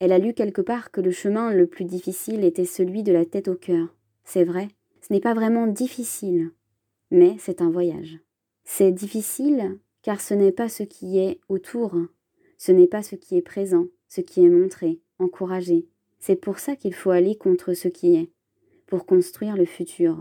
Elle 0.00 0.12
a 0.12 0.18
lu 0.18 0.34
quelque 0.34 0.60
part 0.60 0.90
que 0.90 1.00
le 1.00 1.10
chemin 1.10 1.52
le 1.52 1.66
plus 1.66 1.84
difficile 1.84 2.44
était 2.44 2.64
celui 2.64 3.02
de 3.02 3.12
la 3.12 3.24
tête 3.24 3.48
au 3.48 3.54
cœur. 3.54 3.94
C'est 4.24 4.44
vrai, 4.44 4.68
ce 5.00 5.12
n'est 5.12 5.20
pas 5.20 5.34
vraiment 5.34 5.66
difficile, 5.66 6.50
mais 7.10 7.36
c'est 7.38 7.62
un 7.62 7.70
voyage. 7.70 8.18
C'est 8.64 8.92
difficile 8.92 9.78
car 10.02 10.20
ce 10.20 10.34
n'est 10.34 10.52
pas 10.52 10.68
ce 10.68 10.82
qui 10.82 11.18
est 11.18 11.40
autour, 11.48 11.96
ce 12.58 12.72
n'est 12.72 12.86
pas 12.86 13.02
ce 13.02 13.14
qui 13.14 13.36
est 13.36 13.42
présent, 13.42 13.86
ce 14.08 14.20
qui 14.20 14.44
est 14.44 14.48
montré, 14.48 15.00
encouragé, 15.18 15.86
c'est 16.26 16.36
pour 16.36 16.58
ça 16.58 16.74
qu'il 16.74 16.94
faut 16.94 17.10
aller 17.10 17.36
contre 17.36 17.74
ce 17.74 17.86
qui 17.86 18.16
est, 18.16 18.30
pour 18.86 19.04
construire 19.04 19.58
le 19.58 19.66
futur. 19.66 20.16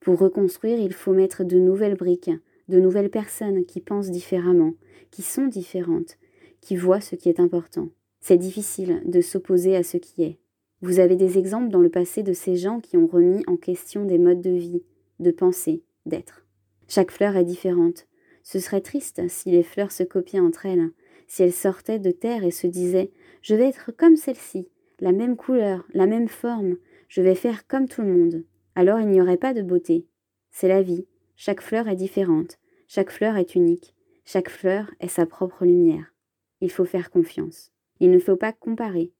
Pour 0.00 0.18
reconstruire, 0.18 0.80
il 0.80 0.92
faut 0.92 1.12
mettre 1.12 1.44
de 1.44 1.60
nouvelles 1.60 1.94
briques, 1.94 2.32
de 2.66 2.80
nouvelles 2.80 3.08
personnes 3.08 3.64
qui 3.64 3.80
pensent 3.80 4.10
différemment, 4.10 4.74
qui 5.12 5.22
sont 5.22 5.46
différentes, 5.46 6.18
qui 6.60 6.74
voient 6.74 7.00
ce 7.00 7.14
qui 7.14 7.28
est 7.28 7.38
important. 7.38 7.90
C'est 8.20 8.36
difficile 8.36 9.00
de 9.04 9.20
s'opposer 9.20 9.76
à 9.76 9.84
ce 9.84 9.96
qui 9.96 10.24
est. 10.24 10.40
Vous 10.82 10.98
avez 10.98 11.14
des 11.14 11.38
exemples 11.38 11.68
dans 11.68 11.82
le 11.82 11.88
passé 11.88 12.24
de 12.24 12.32
ces 12.32 12.56
gens 12.56 12.80
qui 12.80 12.96
ont 12.96 13.06
remis 13.06 13.44
en 13.46 13.56
question 13.56 14.04
des 14.06 14.18
modes 14.18 14.42
de 14.42 14.50
vie, 14.50 14.82
de 15.20 15.30
pensée, 15.30 15.84
d'être. 16.04 16.44
Chaque 16.88 17.12
fleur 17.12 17.36
est 17.36 17.44
différente. 17.44 18.08
Ce 18.42 18.58
serait 18.58 18.80
triste 18.80 19.22
si 19.28 19.52
les 19.52 19.62
fleurs 19.62 19.92
se 19.92 20.02
copiaient 20.02 20.40
entre 20.40 20.66
elles, 20.66 20.90
si 21.28 21.44
elles 21.44 21.52
sortaient 21.52 22.00
de 22.00 22.10
terre 22.10 22.42
et 22.42 22.50
se 22.50 22.66
disaient 22.66 23.12
Je 23.40 23.54
vais 23.54 23.68
être 23.68 23.92
comme 23.96 24.16
celle-ci, 24.16 24.68
la 25.00 25.12
même 25.12 25.36
couleur, 25.36 25.84
la 25.92 26.06
même 26.06 26.28
forme, 26.28 26.76
je 27.08 27.22
vais 27.22 27.34
faire 27.34 27.66
comme 27.66 27.88
tout 27.88 28.02
le 28.02 28.12
monde. 28.12 28.44
Alors 28.74 29.00
il 29.00 29.08
n'y 29.08 29.20
aurait 29.20 29.36
pas 29.36 29.54
de 29.54 29.62
beauté. 29.62 30.06
C'est 30.50 30.68
la 30.68 30.82
vie. 30.82 31.06
Chaque 31.36 31.60
fleur 31.60 31.88
est 31.88 31.96
différente. 31.96 32.58
Chaque 32.86 33.10
fleur 33.10 33.36
est 33.36 33.54
unique. 33.54 33.94
Chaque 34.24 34.48
fleur 34.48 34.90
est 35.00 35.08
sa 35.08 35.26
propre 35.26 35.64
lumière. 35.64 36.14
Il 36.60 36.70
faut 36.70 36.84
faire 36.84 37.10
confiance. 37.10 37.72
Il 38.00 38.10
ne 38.10 38.18
faut 38.18 38.36
pas 38.36 38.52
comparer. 38.52 39.12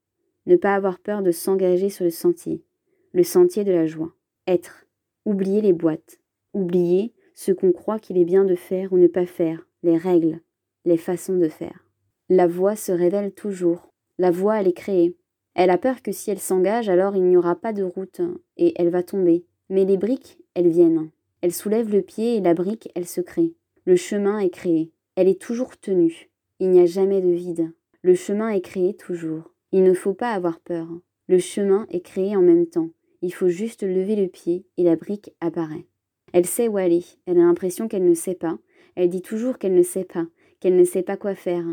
Ne 0.45 0.55
pas 0.55 0.75
avoir 0.75 0.99
peur 0.99 1.21
de 1.21 1.31
s'engager 1.31 1.89
sur 1.89 2.05
le 2.05 2.11
sentier. 2.11 2.63
Le 3.11 3.23
sentier 3.23 3.63
de 3.63 3.71
la 3.71 3.85
joie. 3.85 4.13
Être. 4.47 4.85
Oublier 5.25 5.61
les 5.61 5.73
boîtes. 5.73 6.19
Oublier 6.53 7.13
ce 7.35 7.51
qu'on 7.51 7.73
croit 7.73 7.99
qu'il 7.99 8.17
est 8.17 8.25
bien 8.25 8.45
de 8.45 8.55
faire 8.55 8.93
ou 8.93 8.97
ne 8.97 9.07
pas 9.07 9.25
faire, 9.25 9.67
les 9.83 9.97
règles, 9.97 10.39
les 10.85 10.97
façons 10.97 11.37
de 11.37 11.49
faire. 11.49 11.85
La 12.29 12.47
voix 12.47 12.75
se 12.75 12.91
révèle 12.91 13.33
toujours. 13.33 13.91
La 14.17 14.31
voix, 14.31 14.59
elle 14.59 14.67
est 14.67 14.73
créée. 14.73 15.17
Elle 15.55 15.69
a 15.69 15.77
peur 15.77 16.01
que 16.01 16.11
si 16.11 16.29
elle 16.29 16.39
s'engage, 16.39 16.89
alors 16.89 17.15
il 17.15 17.23
n'y 17.23 17.37
aura 17.37 17.55
pas 17.55 17.71
de 17.71 17.83
route 17.83 18.21
et 18.57 18.73
elle 18.75 18.89
va 18.89 19.03
tomber. 19.03 19.45
Mais 19.69 19.85
les 19.85 19.97
briques, 19.97 20.37
elles 20.53 20.67
viennent. 20.67 21.09
Elle 21.41 21.53
soulève 21.53 21.89
le 21.89 22.01
pied 22.01 22.35
et 22.35 22.41
la 22.41 22.53
brique, 22.53 22.89
elle 22.93 23.07
se 23.07 23.21
crée. 23.21 23.53
Le 23.85 23.95
chemin 23.95 24.39
est 24.39 24.49
créé. 24.49 24.91
Elle 25.15 25.29
est 25.29 25.41
toujours 25.41 25.77
tenue. 25.77 26.29
Il 26.59 26.71
n'y 26.71 26.81
a 26.81 26.85
jamais 26.85 27.21
de 27.21 27.31
vide. 27.31 27.71
Le 28.01 28.15
chemin 28.15 28.49
est 28.49 28.61
créé 28.61 28.95
toujours. 28.95 29.53
Il 29.71 29.83
ne 29.83 29.93
faut 29.93 30.13
pas 30.13 30.31
avoir 30.31 30.59
peur. 30.59 30.87
Le 31.27 31.39
chemin 31.39 31.87
est 31.89 32.01
créé 32.01 32.35
en 32.35 32.41
même 32.41 32.67
temps. 32.67 32.89
Il 33.21 33.33
faut 33.33 33.47
juste 33.47 33.83
lever 33.83 34.15
le 34.15 34.27
pied 34.27 34.65
et 34.77 34.83
la 34.83 34.97
brique 34.97 35.33
apparaît. 35.39 35.85
Elle 36.33 36.45
sait 36.45 36.67
où 36.67 36.77
aller. 36.77 37.03
Elle 37.25 37.39
a 37.39 37.43
l'impression 37.43 37.87
qu'elle 37.87 38.07
ne 38.07 38.13
sait 38.13 38.35
pas. 38.35 38.59
Elle 38.95 39.09
dit 39.09 39.21
toujours 39.21 39.57
qu'elle 39.57 39.73
ne 39.73 39.83
sait 39.83 40.03
pas, 40.03 40.27
qu'elle 40.59 40.75
ne 40.75 40.83
sait 40.83 41.01
pas 41.01 41.17
quoi 41.17 41.33
faire, 41.33 41.65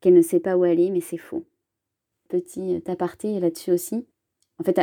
qu'elle 0.00 0.14
ne 0.14 0.22
sait 0.22 0.40
pas 0.40 0.56
où 0.56 0.62
aller, 0.62 0.90
mais 0.90 1.00
c'est 1.00 1.16
faux 1.16 1.44
petit 2.28 2.82
aparté 2.86 3.40
là-dessus 3.40 3.72
aussi. 3.72 4.06
En 4.58 4.64
fait, 4.64 4.80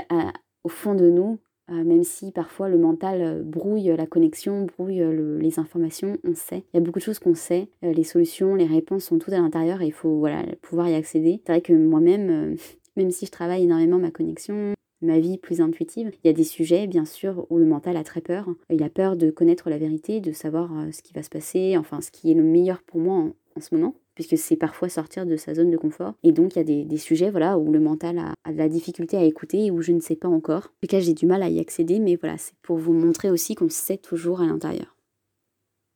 au 0.63 0.69
fond 0.69 0.95
de 0.95 1.09
nous, 1.09 1.39
euh, 1.71 1.83
même 1.83 2.03
si 2.03 2.31
parfois 2.31 2.67
le 2.67 2.77
mental 2.77 3.21
euh, 3.21 3.41
brouille 3.41 3.93
la 3.95 4.05
connexion, 4.05 4.65
brouille 4.65 5.03
les 5.39 5.59
informations, 5.59 6.17
on 6.23 6.35
sait. 6.35 6.63
Il 6.73 6.77
y 6.77 6.77
a 6.77 6.81
beaucoup 6.81 6.99
de 6.99 7.03
choses 7.03 7.19
qu'on 7.19 7.35
sait. 7.35 7.69
les 7.81 8.03
solutions, 8.03 8.55
les 8.55 8.65
réponses 8.65 9.05
sont 9.05 9.19
toutes 9.19 9.33
à 9.33 9.39
l'intérieur 9.39 9.81
et 9.81 9.87
il 9.87 9.93
faut 9.93 10.25
pouvoir 10.61 10.89
y 10.89 10.95
accéder. 10.95 11.41
C'est 11.45 11.53
vrai 11.53 11.61
que 11.61 11.73
moi-même, 11.73 12.55
même 12.95 13.11
si 13.11 13.25
je 13.25 13.31
travaille 13.31 13.63
énormément 13.63 13.97
ma 13.97 14.11
connexion, 14.11 14.73
ma 15.01 15.19
vie 15.19 15.37
plus 15.37 15.61
intuitive. 15.61 16.11
Il 16.23 16.27
y 16.27 16.29
a 16.29 16.33
des 16.33 16.43
sujets, 16.43 16.87
bien 16.87 17.05
sûr, 17.05 17.45
où 17.49 17.57
le 17.57 17.65
mental 17.65 17.97
a 17.97 18.03
très 18.03 18.21
peur. 18.21 18.47
Il 18.69 18.83
a 18.83 18.89
peur 18.89 19.15
de 19.17 19.31
connaître 19.31 19.69
la 19.69 19.77
vérité, 19.77 20.21
de 20.21 20.31
savoir 20.31 20.71
ce 20.91 21.01
qui 21.01 21.13
va 21.13 21.23
se 21.23 21.29
passer, 21.29 21.77
enfin 21.77 22.01
ce 22.01 22.11
qui 22.11 22.31
est 22.31 22.35
le 22.35 22.43
meilleur 22.43 22.81
pour 22.83 22.99
moi 22.99 23.15
en 23.55 23.59
ce 23.59 23.75
moment 23.75 23.95
puisque 24.15 24.37
c'est 24.37 24.55
parfois 24.55 24.89
sortir 24.89 25.25
de 25.25 25.35
sa 25.35 25.53
zone 25.53 25.71
de 25.71 25.77
confort. 25.77 26.13
Et 26.23 26.31
donc, 26.31 26.55
il 26.55 26.59
y 26.59 26.61
a 26.81 26.85
des, 26.85 26.97
sujets 26.97 27.31
voilà, 27.31 27.57
où 27.57 27.71
le 27.71 27.79
mental 27.79 28.19
a, 28.19 28.51
de 28.51 28.57
la 28.57 28.69
difficulté 28.69 29.17
à 29.17 29.23
écouter 29.23 29.65
et 29.65 29.71
où 29.71 29.81
je 29.81 29.91
ne 29.91 29.99
sais 29.99 30.15
pas 30.15 30.27
encore. 30.27 30.65
En 30.65 30.81
tout 30.81 30.87
cas, 30.89 30.99
j'ai 30.99 31.13
du 31.13 31.25
mal 31.25 31.43
à 31.43 31.49
y 31.49 31.59
accéder, 31.59 31.99
mais 31.99 32.15
voilà, 32.15 32.37
c'est 32.37 32.55
pour 32.61 32.77
vous 32.77 32.93
montrer 32.93 33.31
aussi 33.31 33.55
qu'on 33.55 33.69
sait 33.69 33.97
toujours 33.97 34.41
à 34.41 34.45
l'intérieur. 34.45 34.95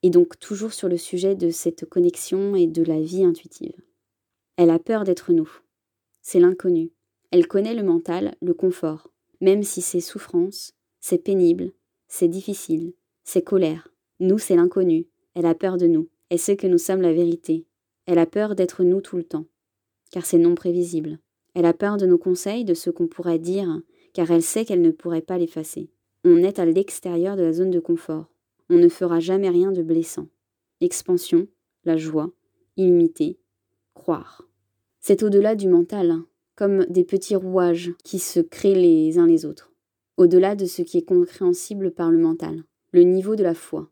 Et 0.03 0.09
donc, 0.09 0.39
toujours 0.39 0.73
sur 0.73 0.89
le 0.89 0.97
sujet 0.97 1.35
de 1.35 1.49
cette 1.49 1.85
connexion 1.85 2.55
et 2.55 2.67
de 2.67 2.83
la 2.83 2.99
vie 2.99 3.23
intuitive. 3.23 3.75
Elle 4.55 4.69
a 4.69 4.79
peur 4.79 5.03
d'être 5.03 5.33
nous. 5.33 5.49
C'est 6.21 6.39
l'inconnu. 6.39 6.91
Elle 7.31 7.47
connaît 7.47 7.75
le 7.75 7.83
mental, 7.83 8.35
le 8.41 8.53
confort, 8.53 9.11
même 9.41 9.63
si 9.63 9.81
c'est 9.81 10.01
souffrance, 10.01 10.73
c'est 10.99 11.17
pénible, 11.17 11.71
c'est 12.07 12.27
difficile, 12.27 12.93
c'est 13.23 13.43
colère. 13.43 13.89
Nous, 14.19 14.39
c'est 14.39 14.55
l'inconnu. 14.55 15.07
Elle 15.35 15.45
a 15.45 15.53
peur 15.53 15.77
de 15.77 15.87
nous. 15.87 16.09
Elle 16.29 16.39
sait 16.39 16.57
que 16.57 16.67
nous 16.67 16.79
sommes 16.79 17.01
la 17.01 17.13
vérité, 17.13 17.66
elle 18.07 18.19
a 18.19 18.25
peur 18.25 18.55
d'être 18.55 18.83
nous 18.83 19.01
tout 19.01 19.17
le 19.17 19.23
temps, 19.23 19.45
car 20.11 20.25
c'est 20.25 20.37
non 20.37 20.55
prévisible. 20.55 21.19
Elle 21.53 21.65
a 21.65 21.73
peur 21.73 21.97
de 21.97 22.05
nos 22.05 22.17
conseils, 22.17 22.63
de 22.63 22.73
ce 22.73 22.89
qu'on 22.89 23.07
pourrait 23.07 23.37
dire, 23.37 23.81
car 24.13 24.31
elle 24.31 24.41
sait 24.41 24.63
qu'elle 24.63 24.81
ne 24.81 24.91
pourrait 24.91 25.21
pas 25.21 25.37
l'effacer. 25.37 25.91
On 26.23 26.37
est 26.37 26.57
à 26.57 26.65
l'extérieur 26.65 27.35
de 27.35 27.43
la 27.43 27.51
zone 27.51 27.69
de 27.69 27.81
confort. 27.81 28.31
On 28.69 28.77
ne 28.77 28.87
fera 28.87 29.19
jamais 29.19 29.49
rien 29.49 29.73
de 29.73 29.83
blessant. 29.83 30.27
Expansion, 30.79 31.47
la 31.83 31.97
joie, 31.97 32.31
illimité, 32.77 33.39
croire. 33.93 34.47
C'est 35.01 35.21
au-delà 35.21 35.55
du 35.55 35.67
mental, 35.67 36.15
comme 36.55 36.85
des 36.85 37.03
petits 37.03 37.35
rouages 37.35 37.93
qui 38.03 38.19
se 38.19 38.39
créent 38.39 38.75
les 38.75 39.19
uns 39.19 39.27
les 39.27 39.45
autres. 39.45 39.73
Au-delà 40.15 40.55
de 40.55 40.65
ce 40.65 40.81
qui 40.81 40.97
est 40.97 41.05
compréhensible 41.05 41.91
par 41.91 42.09
le 42.09 42.19
mental, 42.19 42.63
le 42.91 43.01
niveau 43.01 43.35
de 43.35 43.43
la 43.43 43.53
foi, 43.53 43.91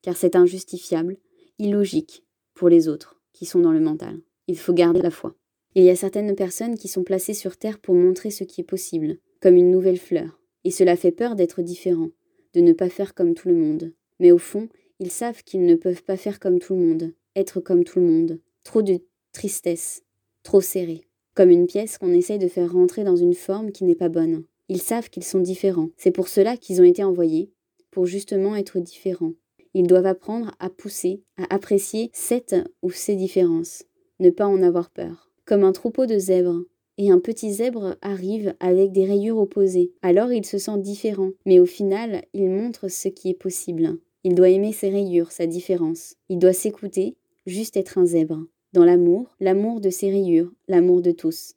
car 0.00 0.16
c'est 0.16 0.36
injustifiable, 0.36 1.16
illogique 1.58 2.24
pour 2.54 2.68
les 2.68 2.88
autres 2.88 3.17
qui 3.38 3.46
sont 3.46 3.60
dans 3.60 3.70
le 3.70 3.78
mental. 3.78 4.18
Il 4.48 4.58
faut 4.58 4.72
garder 4.72 5.00
la 5.00 5.12
foi. 5.12 5.36
Il 5.76 5.84
y 5.84 5.90
a 5.90 5.96
certaines 5.96 6.34
personnes 6.34 6.76
qui 6.76 6.88
sont 6.88 7.04
placées 7.04 7.34
sur 7.34 7.56
Terre 7.56 7.78
pour 7.78 7.94
montrer 7.94 8.32
ce 8.32 8.42
qui 8.42 8.60
est 8.62 8.64
possible, 8.64 9.18
comme 9.40 9.54
une 9.54 9.70
nouvelle 9.70 9.98
fleur. 9.98 10.40
Et 10.64 10.72
cela 10.72 10.96
fait 10.96 11.12
peur 11.12 11.36
d'être 11.36 11.62
différent, 11.62 12.08
de 12.54 12.60
ne 12.60 12.72
pas 12.72 12.88
faire 12.88 13.14
comme 13.14 13.34
tout 13.34 13.46
le 13.46 13.54
monde. 13.54 13.92
Mais 14.18 14.32
au 14.32 14.38
fond, 14.38 14.68
ils 14.98 15.12
savent 15.12 15.44
qu'ils 15.44 15.66
ne 15.66 15.76
peuvent 15.76 16.02
pas 16.02 16.16
faire 16.16 16.40
comme 16.40 16.58
tout 16.58 16.74
le 16.74 16.80
monde, 16.80 17.12
être 17.36 17.60
comme 17.60 17.84
tout 17.84 18.00
le 18.00 18.06
monde. 18.06 18.40
Trop 18.64 18.82
de 18.82 18.98
tristesse, 19.30 20.02
trop 20.42 20.60
serré. 20.60 21.04
Comme 21.34 21.50
une 21.50 21.68
pièce 21.68 21.96
qu'on 21.96 22.12
essaye 22.12 22.40
de 22.40 22.48
faire 22.48 22.72
rentrer 22.72 23.04
dans 23.04 23.14
une 23.14 23.34
forme 23.34 23.70
qui 23.70 23.84
n'est 23.84 23.94
pas 23.94 24.08
bonne. 24.08 24.42
Ils 24.68 24.82
savent 24.82 25.10
qu'ils 25.10 25.22
sont 25.22 25.38
différents. 25.38 25.90
C'est 25.96 26.10
pour 26.10 26.26
cela 26.26 26.56
qu'ils 26.56 26.80
ont 26.80 26.84
été 26.84 27.04
envoyés, 27.04 27.52
pour 27.92 28.06
justement 28.06 28.56
être 28.56 28.80
différents, 28.80 29.34
ils 29.78 29.86
doivent 29.86 30.06
apprendre 30.06 30.50
à 30.58 30.70
pousser, 30.70 31.22
à 31.36 31.54
apprécier 31.54 32.10
cette 32.12 32.56
ou 32.82 32.90
ces 32.90 33.14
différences, 33.14 33.84
ne 34.18 34.30
pas 34.30 34.48
en 34.48 34.60
avoir 34.60 34.90
peur. 34.90 35.30
Comme 35.44 35.62
un 35.62 35.70
troupeau 35.70 36.04
de 36.06 36.18
zèbres. 36.18 36.64
Et 37.00 37.12
un 37.12 37.20
petit 37.20 37.52
zèbre 37.52 37.96
arrive 38.02 38.56
avec 38.58 38.90
des 38.90 39.06
rayures 39.06 39.38
opposées. 39.38 39.92
Alors 40.02 40.32
il 40.32 40.44
se 40.44 40.58
sent 40.58 40.78
différent, 40.78 41.30
mais 41.46 41.60
au 41.60 41.64
final, 41.64 42.24
il 42.34 42.50
montre 42.50 42.88
ce 42.88 43.06
qui 43.06 43.30
est 43.30 43.38
possible. 43.38 43.98
Il 44.24 44.34
doit 44.34 44.48
aimer 44.48 44.72
ses 44.72 44.90
rayures, 44.90 45.30
sa 45.30 45.46
différence. 45.46 46.16
Il 46.28 46.40
doit 46.40 46.52
s'écouter, 46.52 47.16
juste 47.46 47.76
être 47.76 47.98
un 47.98 48.06
zèbre. 48.06 48.44
Dans 48.72 48.84
l'amour, 48.84 49.36
l'amour 49.38 49.80
de 49.80 49.90
ses 49.90 50.10
rayures, 50.10 50.52
l'amour 50.66 51.02
de 51.02 51.12
tous. 51.12 51.54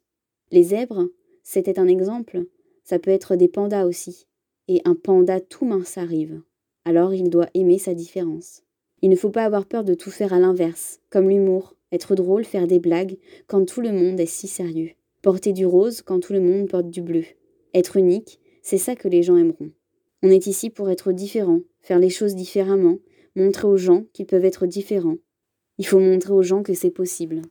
Les 0.52 0.62
zèbres, 0.62 1.08
c'était 1.42 1.80
un 1.80 1.88
exemple. 1.88 2.44
Ça 2.84 3.00
peut 3.00 3.10
être 3.10 3.34
des 3.34 3.48
pandas 3.48 3.84
aussi. 3.84 4.28
Et 4.68 4.80
un 4.84 4.94
panda 4.94 5.40
tout 5.40 5.64
mince 5.64 5.98
arrive 5.98 6.40
alors 6.84 7.14
il 7.14 7.30
doit 7.30 7.48
aimer 7.54 7.78
sa 7.78 7.94
différence. 7.94 8.62
Il 9.02 9.10
ne 9.10 9.16
faut 9.16 9.30
pas 9.30 9.44
avoir 9.44 9.66
peur 9.66 9.84
de 9.84 9.94
tout 9.94 10.10
faire 10.10 10.32
à 10.32 10.38
l'inverse, 10.38 11.00
comme 11.10 11.28
l'humour, 11.28 11.74
être 11.90 12.14
drôle, 12.14 12.44
faire 12.44 12.66
des 12.66 12.78
blagues, 12.78 13.18
quand 13.46 13.64
tout 13.64 13.80
le 13.80 13.92
monde 13.92 14.20
est 14.20 14.26
si 14.26 14.48
sérieux. 14.48 14.90
Porter 15.22 15.52
du 15.52 15.66
rose 15.66 16.02
quand 16.02 16.20
tout 16.20 16.32
le 16.32 16.40
monde 16.40 16.68
porte 16.68 16.90
du 16.90 17.02
bleu. 17.02 17.24
Être 17.74 17.96
unique, 17.96 18.40
c'est 18.62 18.78
ça 18.78 18.96
que 18.96 19.08
les 19.08 19.22
gens 19.22 19.36
aimeront. 19.36 19.70
On 20.22 20.30
est 20.30 20.46
ici 20.46 20.70
pour 20.70 20.88
être 20.90 21.12
différent, 21.12 21.60
faire 21.80 21.98
les 21.98 22.10
choses 22.10 22.34
différemment, 22.34 22.98
montrer 23.34 23.66
aux 23.66 23.76
gens 23.76 24.04
qu'ils 24.12 24.26
peuvent 24.26 24.44
être 24.44 24.66
différents. 24.66 25.16
Il 25.78 25.86
faut 25.86 26.00
montrer 26.00 26.32
aux 26.32 26.42
gens 26.42 26.62
que 26.62 26.74
c'est 26.74 26.90
possible. 26.90 27.42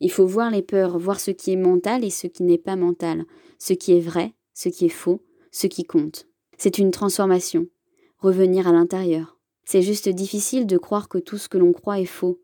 Il 0.00 0.10
faut 0.10 0.26
voir 0.26 0.50
les 0.50 0.62
peurs, 0.62 0.98
voir 0.98 1.20
ce 1.20 1.30
qui 1.30 1.52
est 1.52 1.56
mental 1.56 2.04
et 2.04 2.10
ce 2.10 2.26
qui 2.26 2.42
n'est 2.42 2.58
pas 2.58 2.76
mental, 2.76 3.24
ce 3.58 3.72
qui 3.72 3.92
est 3.92 4.00
vrai, 4.00 4.32
ce 4.54 4.68
qui 4.68 4.86
est 4.86 4.90
faux, 4.90 5.22
ce 5.50 5.66
qui 5.66 5.84
compte. 5.84 6.26
C'est 6.56 6.78
une 6.78 6.90
transformation 6.90 7.66
revenir 8.18 8.66
à 8.66 8.72
l'intérieur. 8.72 9.38
C'est 9.64 9.82
juste 9.82 10.08
difficile 10.08 10.66
de 10.66 10.78
croire 10.78 11.08
que 11.08 11.18
tout 11.18 11.38
ce 11.38 11.48
que 11.48 11.58
l'on 11.58 11.72
croit 11.72 12.00
est 12.00 12.06
faux. 12.06 12.40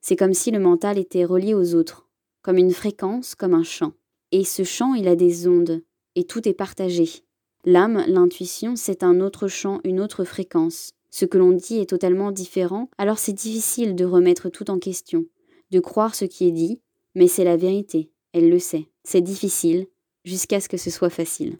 C'est 0.00 0.16
comme 0.16 0.34
si 0.34 0.50
le 0.50 0.58
mental 0.58 0.98
était 0.98 1.24
relié 1.24 1.54
aux 1.54 1.74
autres, 1.74 2.08
comme 2.42 2.58
une 2.58 2.72
fréquence, 2.72 3.34
comme 3.34 3.54
un 3.54 3.62
champ. 3.62 3.92
Et 4.32 4.44
ce 4.44 4.64
champ, 4.64 4.94
il 4.94 5.06
a 5.06 5.14
des 5.14 5.46
ondes, 5.46 5.82
et 6.16 6.24
tout 6.24 6.48
est 6.48 6.54
partagé. 6.54 7.08
L'âme, 7.64 8.04
l'intuition, 8.08 8.74
c'est 8.74 9.02
un 9.02 9.20
autre 9.20 9.46
champ, 9.46 9.80
une 9.84 10.00
autre 10.00 10.24
fréquence. 10.24 10.92
Ce 11.10 11.24
que 11.24 11.38
l'on 11.38 11.52
dit 11.52 11.78
est 11.78 11.90
totalement 11.90 12.32
différent, 12.32 12.88
alors 12.98 13.18
c'est 13.18 13.34
difficile 13.34 13.94
de 13.94 14.04
remettre 14.04 14.48
tout 14.48 14.70
en 14.70 14.78
question, 14.78 15.26
de 15.70 15.78
croire 15.78 16.14
ce 16.14 16.24
qui 16.24 16.48
est 16.48 16.52
dit, 16.52 16.80
mais 17.14 17.28
c'est 17.28 17.44
la 17.44 17.56
vérité, 17.56 18.10
elle 18.32 18.48
le 18.48 18.58
sait. 18.58 18.88
C'est 19.04 19.20
difficile, 19.20 19.86
jusqu'à 20.24 20.60
ce 20.60 20.68
que 20.68 20.78
ce 20.78 20.90
soit 20.90 21.10
facile. 21.10 21.58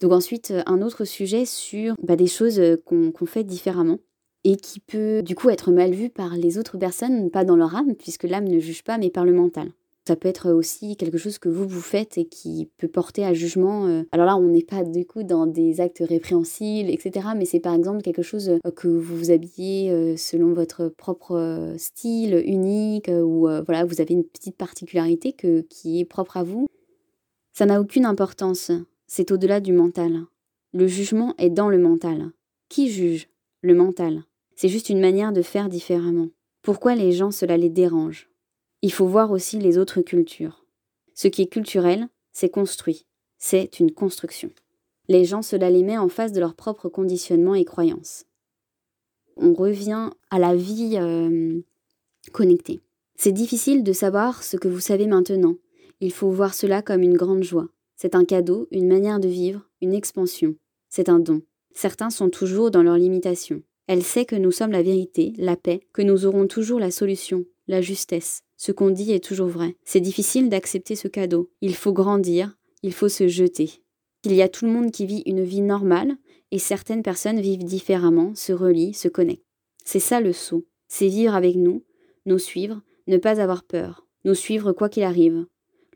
Donc 0.00 0.12
ensuite, 0.12 0.50
euh, 0.50 0.62
un 0.66 0.82
autre 0.82 1.04
sujet 1.04 1.44
sur 1.44 1.94
bah, 2.02 2.16
des 2.16 2.26
choses 2.26 2.60
euh, 2.60 2.76
qu'on 2.84 3.26
fait 3.26 3.44
différemment 3.44 3.98
et 4.44 4.56
qui 4.56 4.78
peut 4.78 5.22
du 5.22 5.34
coup 5.34 5.50
être 5.50 5.72
mal 5.72 5.92
vu 5.92 6.10
par 6.10 6.36
les 6.36 6.58
autres 6.58 6.76
personnes, 6.76 7.30
pas 7.30 7.44
dans 7.44 7.56
leur 7.56 7.74
âme, 7.74 7.94
puisque 7.94 8.24
l'âme 8.24 8.46
ne 8.46 8.60
juge 8.60 8.84
pas, 8.84 8.98
mais 8.98 9.10
par 9.10 9.24
le 9.24 9.32
mental. 9.32 9.70
Ça 10.06 10.14
peut 10.14 10.28
être 10.28 10.52
aussi 10.52 10.96
quelque 10.96 11.18
chose 11.18 11.38
que 11.38 11.48
vous 11.48 11.66
vous 11.66 11.80
faites 11.80 12.16
et 12.16 12.26
qui 12.26 12.70
peut 12.76 12.86
porter 12.86 13.24
à 13.24 13.34
jugement. 13.34 13.86
Euh. 13.86 14.04
Alors 14.12 14.26
là, 14.26 14.36
on 14.36 14.46
n'est 14.46 14.62
pas 14.62 14.84
du 14.84 15.04
coup 15.04 15.24
dans 15.24 15.46
des 15.46 15.80
actes 15.80 16.02
répréhensibles, 16.06 16.90
etc. 16.90 17.28
Mais 17.34 17.44
c'est 17.44 17.58
par 17.58 17.74
exemple 17.74 18.02
quelque 18.02 18.22
chose 18.22 18.52
que 18.76 18.86
vous 18.86 19.16
vous 19.16 19.30
habillez 19.32 20.16
selon 20.16 20.52
votre 20.52 20.88
propre 20.90 21.74
style 21.76 22.40
unique 22.46 23.08
ou 23.08 23.48
voilà, 23.66 23.84
vous 23.84 24.00
avez 24.00 24.14
une 24.14 24.22
petite 24.22 24.56
particularité 24.56 25.32
que, 25.32 25.62
qui 25.62 25.98
est 25.98 26.04
propre 26.04 26.36
à 26.36 26.44
vous. 26.44 26.68
Ça 27.52 27.66
n'a 27.66 27.80
aucune 27.80 28.04
importance 28.04 28.70
c'est 29.06 29.30
au-delà 29.30 29.60
du 29.60 29.72
mental. 29.72 30.22
Le 30.72 30.86
jugement 30.86 31.34
est 31.38 31.50
dans 31.50 31.68
le 31.68 31.78
mental. 31.78 32.32
Qui 32.68 32.90
juge 32.90 33.28
Le 33.62 33.74
mental? 33.74 34.24
C'est 34.56 34.68
juste 34.68 34.88
une 34.88 35.00
manière 35.00 35.32
de 35.32 35.42
faire 35.42 35.68
différemment. 35.68 36.28
Pourquoi 36.62 36.94
les 36.94 37.12
gens 37.12 37.30
cela 37.30 37.56
les 37.56 37.70
dérange? 37.70 38.28
Il 38.82 38.92
faut 38.92 39.06
voir 39.06 39.30
aussi 39.30 39.58
les 39.58 39.78
autres 39.78 40.00
cultures. 40.00 40.64
Ce 41.14 41.28
qui 41.28 41.42
est 41.42 41.46
culturel, 41.46 42.08
c'est 42.32 42.50
construit. 42.50 43.06
C'est 43.38 43.80
une 43.80 43.92
construction. 43.92 44.50
Les 45.08 45.24
gens 45.24 45.42
cela 45.42 45.70
les 45.70 45.82
met 45.82 45.98
en 45.98 46.08
face 46.08 46.32
de 46.32 46.40
leur 46.40 46.54
propre 46.54 46.88
conditionnement 46.88 47.54
et 47.54 47.64
croyances. 47.64 48.24
On 49.36 49.54
revient 49.54 50.10
à 50.30 50.38
la 50.38 50.56
vie 50.56 50.96
euh, 50.96 51.60
connectée. 52.32 52.80
C'est 53.14 53.32
difficile 53.32 53.84
de 53.84 53.92
savoir 53.92 54.42
ce 54.42 54.56
que 54.56 54.68
vous 54.68 54.80
savez 54.80 55.06
maintenant. 55.06 55.54
Il 56.00 56.12
faut 56.12 56.30
voir 56.30 56.54
cela 56.54 56.82
comme 56.82 57.02
une 57.02 57.16
grande 57.16 57.42
joie. 57.42 57.68
C'est 57.96 58.14
un 58.14 58.24
cadeau, 58.24 58.68
une 58.70 58.88
manière 58.88 59.20
de 59.20 59.28
vivre, 59.28 59.62
une 59.80 59.94
expansion. 59.94 60.54
C'est 60.88 61.08
un 61.08 61.18
don. 61.18 61.42
Certains 61.74 62.10
sont 62.10 62.28
toujours 62.28 62.70
dans 62.70 62.82
leurs 62.82 62.98
limitations. 62.98 63.62
Elle 63.86 64.02
sait 64.02 64.24
que 64.24 64.36
nous 64.36 64.50
sommes 64.50 64.72
la 64.72 64.82
vérité, 64.82 65.32
la 65.38 65.56
paix, 65.56 65.80
que 65.92 66.02
nous 66.02 66.26
aurons 66.26 66.46
toujours 66.46 66.78
la 66.78 66.90
solution, 66.90 67.44
la 67.68 67.80
justesse. 67.80 68.42
Ce 68.56 68.72
qu'on 68.72 68.90
dit 68.90 69.12
est 69.12 69.24
toujours 69.24 69.48
vrai. 69.48 69.76
C'est 69.84 70.00
difficile 70.00 70.48
d'accepter 70.48 70.96
ce 70.96 71.08
cadeau. 71.08 71.50
Il 71.60 71.74
faut 71.74 71.92
grandir, 71.92 72.56
il 72.82 72.92
faut 72.92 73.08
se 73.08 73.28
jeter. 73.28 73.82
Il 74.24 74.34
y 74.34 74.42
a 74.42 74.48
tout 74.48 74.66
le 74.66 74.72
monde 74.72 74.90
qui 74.90 75.06
vit 75.06 75.22
une 75.24 75.42
vie 75.42 75.60
normale, 75.60 76.16
et 76.50 76.58
certaines 76.58 77.02
personnes 77.02 77.40
vivent 77.40 77.64
différemment, 77.64 78.34
se 78.34 78.52
relient, 78.52 78.94
se 78.94 79.08
connectent. 79.08 79.44
C'est 79.84 80.00
ça 80.00 80.20
le 80.20 80.32
saut. 80.32 80.66
C'est 80.88 81.08
vivre 81.08 81.34
avec 81.34 81.56
nous, 81.56 81.84
nous 82.26 82.38
suivre, 82.38 82.82
ne 83.06 83.18
pas 83.18 83.40
avoir 83.40 83.62
peur, 83.64 84.06
nous 84.24 84.34
suivre 84.34 84.72
quoi 84.72 84.88
qu'il 84.88 85.04
arrive, 85.04 85.46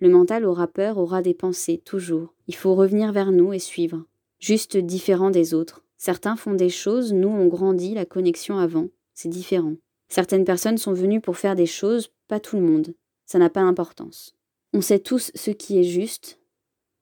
le 0.00 0.08
mental 0.08 0.44
aura 0.44 0.66
peur, 0.66 0.98
aura 0.98 1.22
des 1.22 1.34
pensées, 1.34 1.82
toujours. 1.84 2.34
Il 2.46 2.54
faut 2.54 2.74
revenir 2.74 3.12
vers 3.12 3.32
nous 3.32 3.52
et 3.52 3.58
suivre. 3.58 4.04
Juste 4.38 4.76
différent 4.76 5.30
des 5.30 5.54
autres. 5.54 5.84
Certains 5.98 6.36
font 6.36 6.54
des 6.54 6.70
choses, 6.70 7.12
nous 7.12 7.28
on 7.28 7.46
grandit 7.46 7.94
la 7.94 8.06
connexion 8.06 8.58
avant. 8.58 8.88
C'est 9.12 9.28
différent. 9.28 9.74
Certaines 10.08 10.44
personnes 10.44 10.78
sont 10.78 10.94
venues 10.94 11.20
pour 11.20 11.36
faire 11.36 11.54
des 11.54 11.66
choses, 11.66 12.10
pas 12.26 12.40
tout 12.40 12.56
le 12.56 12.62
monde. 12.62 12.94
Ça 13.26 13.38
n'a 13.38 13.50
pas 13.50 13.60
d'importance. 13.60 14.34
On 14.72 14.80
sait 14.80 14.98
tous 14.98 15.30
ce 15.34 15.50
qui 15.50 15.78
est 15.78 15.84
juste, 15.84 16.40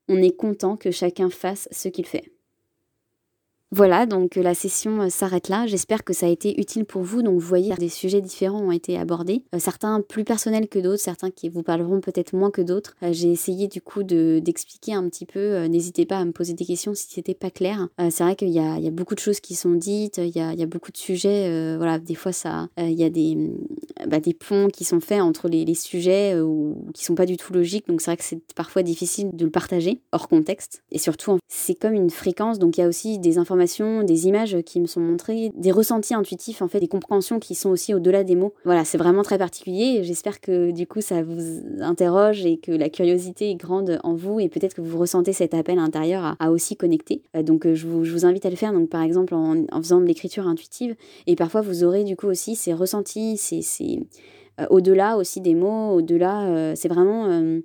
on 0.09 0.21
est 0.21 0.35
content 0.35 0.77
que 0.77 0.91
chacun 0.91 1.31
fasse 1.31 1.69
ce 1.71 1.89
qu'il 1.89 2.07
fait. 2.07 2.33
Voilà, 3.71 4.07
donc 4.07 4.39
euh, 4.39 4.43
la 4.43 4.55
session 4.55 5.03
euh, 5.03 5.09
s'arrête 5.11 5.51
là. 5.51 5.67
J'espère 5.67 6.03
que 6.03 6.15
ça 6.15 6.25
a 6.25 6.29
été 6.31 6.59
utile 6.59 6.87
pour 6.87 7.03
vous. 7.03 7.23
Donc 7.23 7.35
vous 7.35 7.47
voyez, 7.47 7.75
des 7.75 7.91
sujets 7.91 8.23
différents 8.23 8.63
ont 8.63 8.73
été 8.73 8.99
abordés. 8.99 9.43
Euh, 9.55 9.59
certains 9.59 10.01
plus 10.01 10.25
personnels 10.25 10.69
que 10.69 10.79
d'autres, 10.79 11.03
certains 11.03 11.31
qui 11.31 11.51
vous 11.51 11.63
parleront 11.63 12.01
peut-être 12.01 12.35
moins 12.35 12.51
que 12.51 12.63
d'autres. 12.63 12.95
J'ai 13.11 13.31
essayé 13.31 13.69
du 13.69 13.83
coup 13.83 14.05
d'expliquer 14.05 14.95
un 14.95 15.07
petit 15.09 15.27
peu. 15.27 15.67
N'hésitez 15.67 16.07
pas 16.07 16.19
à 16.19 16.25
me 16.25 16.33
poser 16.33 16.55
des 16.55 16.65
questions 16.65 16.95
si 16.95 17.09
c'était 17.11 17.35
pas 17.35 17.51
clair. 17.51 17.89
C'est 18.11 18.23
vrai 18.23 18.37
qu'il 18.37 18.49
y, 18.49 18.55
y 18.55 18.59
a, 18.61 18.91
beaucoup 18.91 19.15
de 19.15 19.21
choses 19.21 19.41
qui 19.41 19.55
sont 19.55 19.73
dites, 19.73 20.19
il 20.19 20.35
y 20.35 20.41
a, 20.41 20.53
il 20.53 20.59
y 20.59 20.63
a 20.63 20.67
beaucoup 20.67 20.91
de 20.93 20.97
sujets. 20.97 21.77
voilà, 21.77 21.99
des 21.99 22.15
fois 22.15 22.33
ça, 22.33 22.69
il 22.79 22.93
y 22.93 23.05
a 23.05 23.11
des, 23.11 23.37
bah, 24.07 24.21
des 24.21 24.35
ponts 24.35 24.69
qui 24.69 24.85
sont 24.85 25.01
faits 25.01 25.21
entre 25.21 25.49
les, 25.49 25.65
les 25.65 25.75
sujets 25.75 26.41
ou 26.41 26.77
qui 26.95 27.05
sont 27.05 27.15
pas 27.15 27.27
du 27.27 27.37
tout 27.37 27.53
logiques. 27.53 27.87
Donc 27.89 28.01
c'est 28.01 28.11
vrai 28.11 28.17
que 28.17 28.25
c'est 28.25 28.41
parfois 28.55 28.83
difficile 28.83 29.31
de 29.33 29.45
le 29.45 29.51
partager 29.51 30.01
hors 30.13 30.29
contexte. 30.29 30.83
Et 30.91 30.99
surtout, 30.99 31.39
c'est 31.49 31.75
comme 31.75 31.95
une 31.95 32.11
fréquence. 32.11 32.59
Donc 32.59 32.79
il 32.79 32.81
y 32.81 32.85
a 32.85 32.89
aussi 32.89 33.19
des 33.19 33.39
informations 33.39 33.58
des 34.03 34.27
images 34.27 34.59
qui 34.63 34.81
me 34.81 34.87
sont 34.87 35.01
montrées, 35.01 35.53
des 35.55 35.73
ressentis 35.73 36.15
intuitifs 36.15 36.63
en 36.63 36.69
fait, 36.69 36.81
des 36.81 36.89
compréhensions 36.89 37.39
qui 37.39 37.55
sont 37.55 37.71
aussi 37.71 37.95
au-delà 37.95 38.25
des 38.25 38.35
mots. 38.35 38.55
Voilà, 38.65 38.85
c'est 38.85 38.99
vraiment 38.99 39.23
très 39.23 39.39
particulier 39.39 40.03
j'espère 40.03 40.41
que 40.41 40.71
du 40.71 40.87
coup 40.87 41.01
ça 41.01 41.23
vous 41.23 41.61
interroge 41.81 42.45
et 42.45 42.59
que 42.59 42.73
la 42.73 42.89
curiosité 42.89 43.51
est 43.51 43.55
grande 43.55 43.99
en 44.03 44.15
vous 44.15 44.41
et 44.41 44.49
peut-être 44.49 44.75
que 44.75 44.81
vous 44.81 44.99
ressentez 44.99 45.33
cet 45.33 45.55
appel 45.55 45.79
intérieur 45.79 46.37
à, 46.39 46.51
aussi 46.51 46.77
connecter. 46.77 47.23
Euh, 47.37 47.43
donc 47.43 47.67
euh, 47.67 47.75
je 47.75 47.87
vous, 47.87 48.27
invite 48.27 48.47
à 48.47 48.51
le 48.51 48.57
faire, 48.57 48.73
donc 48.73 48.89
par 48.89 49.03
exemple 49.03 49.35
en, 49.35 49.67
faisant 49.81 50.01
de 50.01 50.07
l'écriture 50.07 50.47
intuitive 50.47 50.97
et 51.27 51.37
parfois 51.37 51.61
vous 51.61 51.85
aurez 51.85 52.05
du 52.05 52.17
coup 52.17 52.27
aussi 52.27 52.57
ces 52.57 52.73
ressentis, 52.73 53.37
ces, 53.37 54.01
au-delà 54.71 55.17
aussi 55.17 55.41
des 55.41 55.55
mots, 55.55 55.93
au-delà, 55.93 56.75
c'est 56.75 56.89
vraiment 56.89 57.61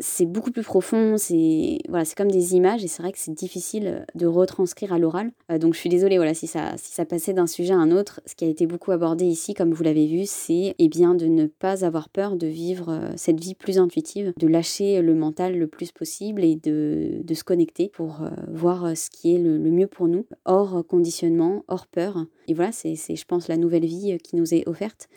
c'est 0.00 0.26
beaucoup 0.26 0.50
plus 0.50 0.62
profond, 0.62 1.16
c'est 1.16 1.78
voilà, 1.88 2.04
c'est 2.04 2.16
comme 2.16 2.30
des 2.30 2.54
images 2.54 2.84
et 2.84 2.88
c'est 2.88 3.02
vrai 3.02 3.12
que 3.12 3.18
c'est 3.18 3.34
difficile 3.34 4.04
de 4.14 4.26
retranscrire 4.26 4.92
à 4.92 4.98
l'oral. 4.98 5.30
Euh, 5.50 5.58
donc 5.58 5.74
je 5.74 5.78
suis 5.78 5.88
désolée 5.88 6.16
voilà 6.16 6.34
si 6.34 6.46
ça 6.46 6.74
si 6.76 6.92
ça 6.92 7.04
passait 7.04 7.32
d'un 7.32 7.46
sujet 7.46 7.74
à 7.74 7.78
un 7.78 7.90
autre, 7.90 8.20
ce 8.26 8.34
qui 8.34 8.44
a 8.44 8.48
été 8.48 8.66
beaucoup 8.66 8.92
abordé 8.92 9.24
ici 9.24 9.54
comme 9.54 9.72
vous 9.72 9.82
l'avez 9.82 10.06
vu, 10.06 10.22
c'est 10.24 10.74
eh 10.78 10.88
bien 10.88 11.14
de 11.14 11.26
ne 11.26 11.46
pas 11.46 11.84
avoir 11.84 12.08
peur 12.08 12.36
de 12.36 12.46
vivre 12.46 12.90
euh, 12.90 13.10
cette 13.16 13.40
vie 13.40 13.54
plus 13.54 13.78
intuitive, 13.78 14.32
de 14.36 14.46
lâcher 14.46 15.00
le 15.02 15.14
mental 15.14 15.58
le 15.58 15.66
plus 15.66 15.92
possible 15.92 16.44
et 16.44 16.56
de, 16.56 17.20
de 17.22 17.34
se 17.34 17.44
connecter 17.44 17.88
pour 17.88 18.22
euh, 18.22 18.30
voir 18.48 18.96
ce 18.96 19.10
qui 19.10 19.34
est 19.34 19.38
le, 19.38 19.58
mieux 19.58 19.86
pour 19.86 20.08
nous, 20.08 20.26
hors 20.44 20.84
conditionnement, 20.86 21.64
hors 21.68 21.86
peur. 21.86 22.24
Et 22.46 22.54
voilà, 22.54 22.72
c'est 22.72 22.94
je 22.94 23.24
pense 23.26 23.48
la 23.48 23.56
nouvelle 23.56 23.84
vie 23.84 24.16
qui 24.22 24.36
nous 24.36 24.54
est 24.54 24.66
offerte, 24.66 25.08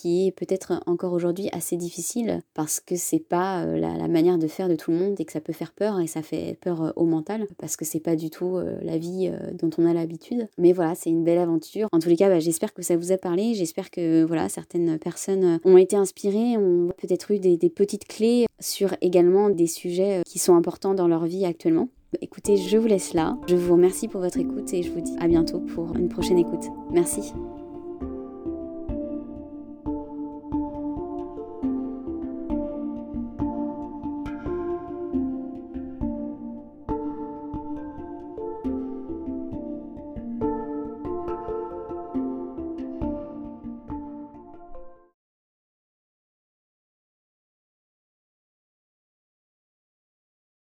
qui 0.00 0.26
est 0.26 0.32
peut-être 0.32 0.80
encore 0.86 1.12
aujourd'hui 1.12 1.48
assez 1.52 1.76
difficile 1.76 2.40
parce 2.54 2.80
que 2.80 2.96
c'est 2.96 3.18
pas 3.18 3.64
la, 3.66 3.96
la 3.96 4.08
manière 4.08 4.38
de 4.38 4.46
faire 4.46 4.68
de 4.68 4.76
tout 4.76 4.90
le 4.90 4.96
monde 4.96 5.20
et 5.20 5.24
que 5.24 5.32
ça 5.32 5.40
peut 5.40 5.52
faire 5.52 5.72
peur 5.72 6.00
et 6.00 6.06
ça 6.06 6.22
fait 6.22 6.58
peur 6.60 6.82
euh, 6.82 6.90
au 6.96 7.04
mental 7.04 7.46
parce 7.58 7.76
que 7.76 7.84
c'est 7.84 8.00
pas 8.00 8.16
du 8.16 8.30
tout 8.30 8.56
euh, 8.56 8.78
la 8.82 8.98
vie 8.98 9.30
euh, 9.32 9.52
dont 9.52 9.70
on 9.78 9.86
a 9.86 9.92
l'habitude. 9.92 10.48
Mais 10.58 10.72
voilà, 10.72 10.94
c'est 10.94 11.10
une 11.10 11.24
belle 11.24 11.38
aventure. 11.38 11.88
En 11.92 11.98
tous 11.98 12.08
les 12.08 12.16
cas, 12.16 12.28
bah, 12.28 12.40
j'espère 12.40 12.72
que 12.72 12.82
ça 12.82 12.96
vous 12.96 13.12
a 13.12 13.18
parlé. 13.18 13.54
J'espère 13.54 13.90
que 13.90 14.24
voilà, 14.24 14.48
certaines 14.48 14.98
personnes 14.98 15.60
ont 15.64 15.76
été 15.76 15.96
inspirées, 15.96 16.56
ont 16.56 16.90
peut-être 16.98 17.30
eu 17.30 17.38
des, 17.38 17.56
des 17.56 17.70
petites 17.70 18.06
clés 18.06 18.46
sur 18.58 18.94
également 19.00 19.50
des 19.50 19.66
sujets 19.66 20.22
qui 20.26 20.38
sont 20.38 20.54
importants 20.54 20.94
dans 20.94 21.08
leur 21.08 21.26
vie 21.26 21.44
actuellement. 21.44 21.88
Écoutez, 22.20 22.56
je 22.56 22.76
vous 22.76 22.88
laisse 22.88 23.14
là. 23.14 23.38
Je 23.46 23.54
vous 23.54 23.74
remercie 23.74 24.08
pour 24.08 24.20
votre 24.20 24.38
écoute 24.38 24.72
et 24.74 24.82
je 24.82 24.90
vous 24.90 25.00
dis 25.00 25.14
à 25.20 25.28
bientôt 25.28 25.60
pour 25.60 25.94
une 25.96 26.08
prochaine 26.08 26.38
écoute. 26.38 26.64
Merci. 26.90 27.32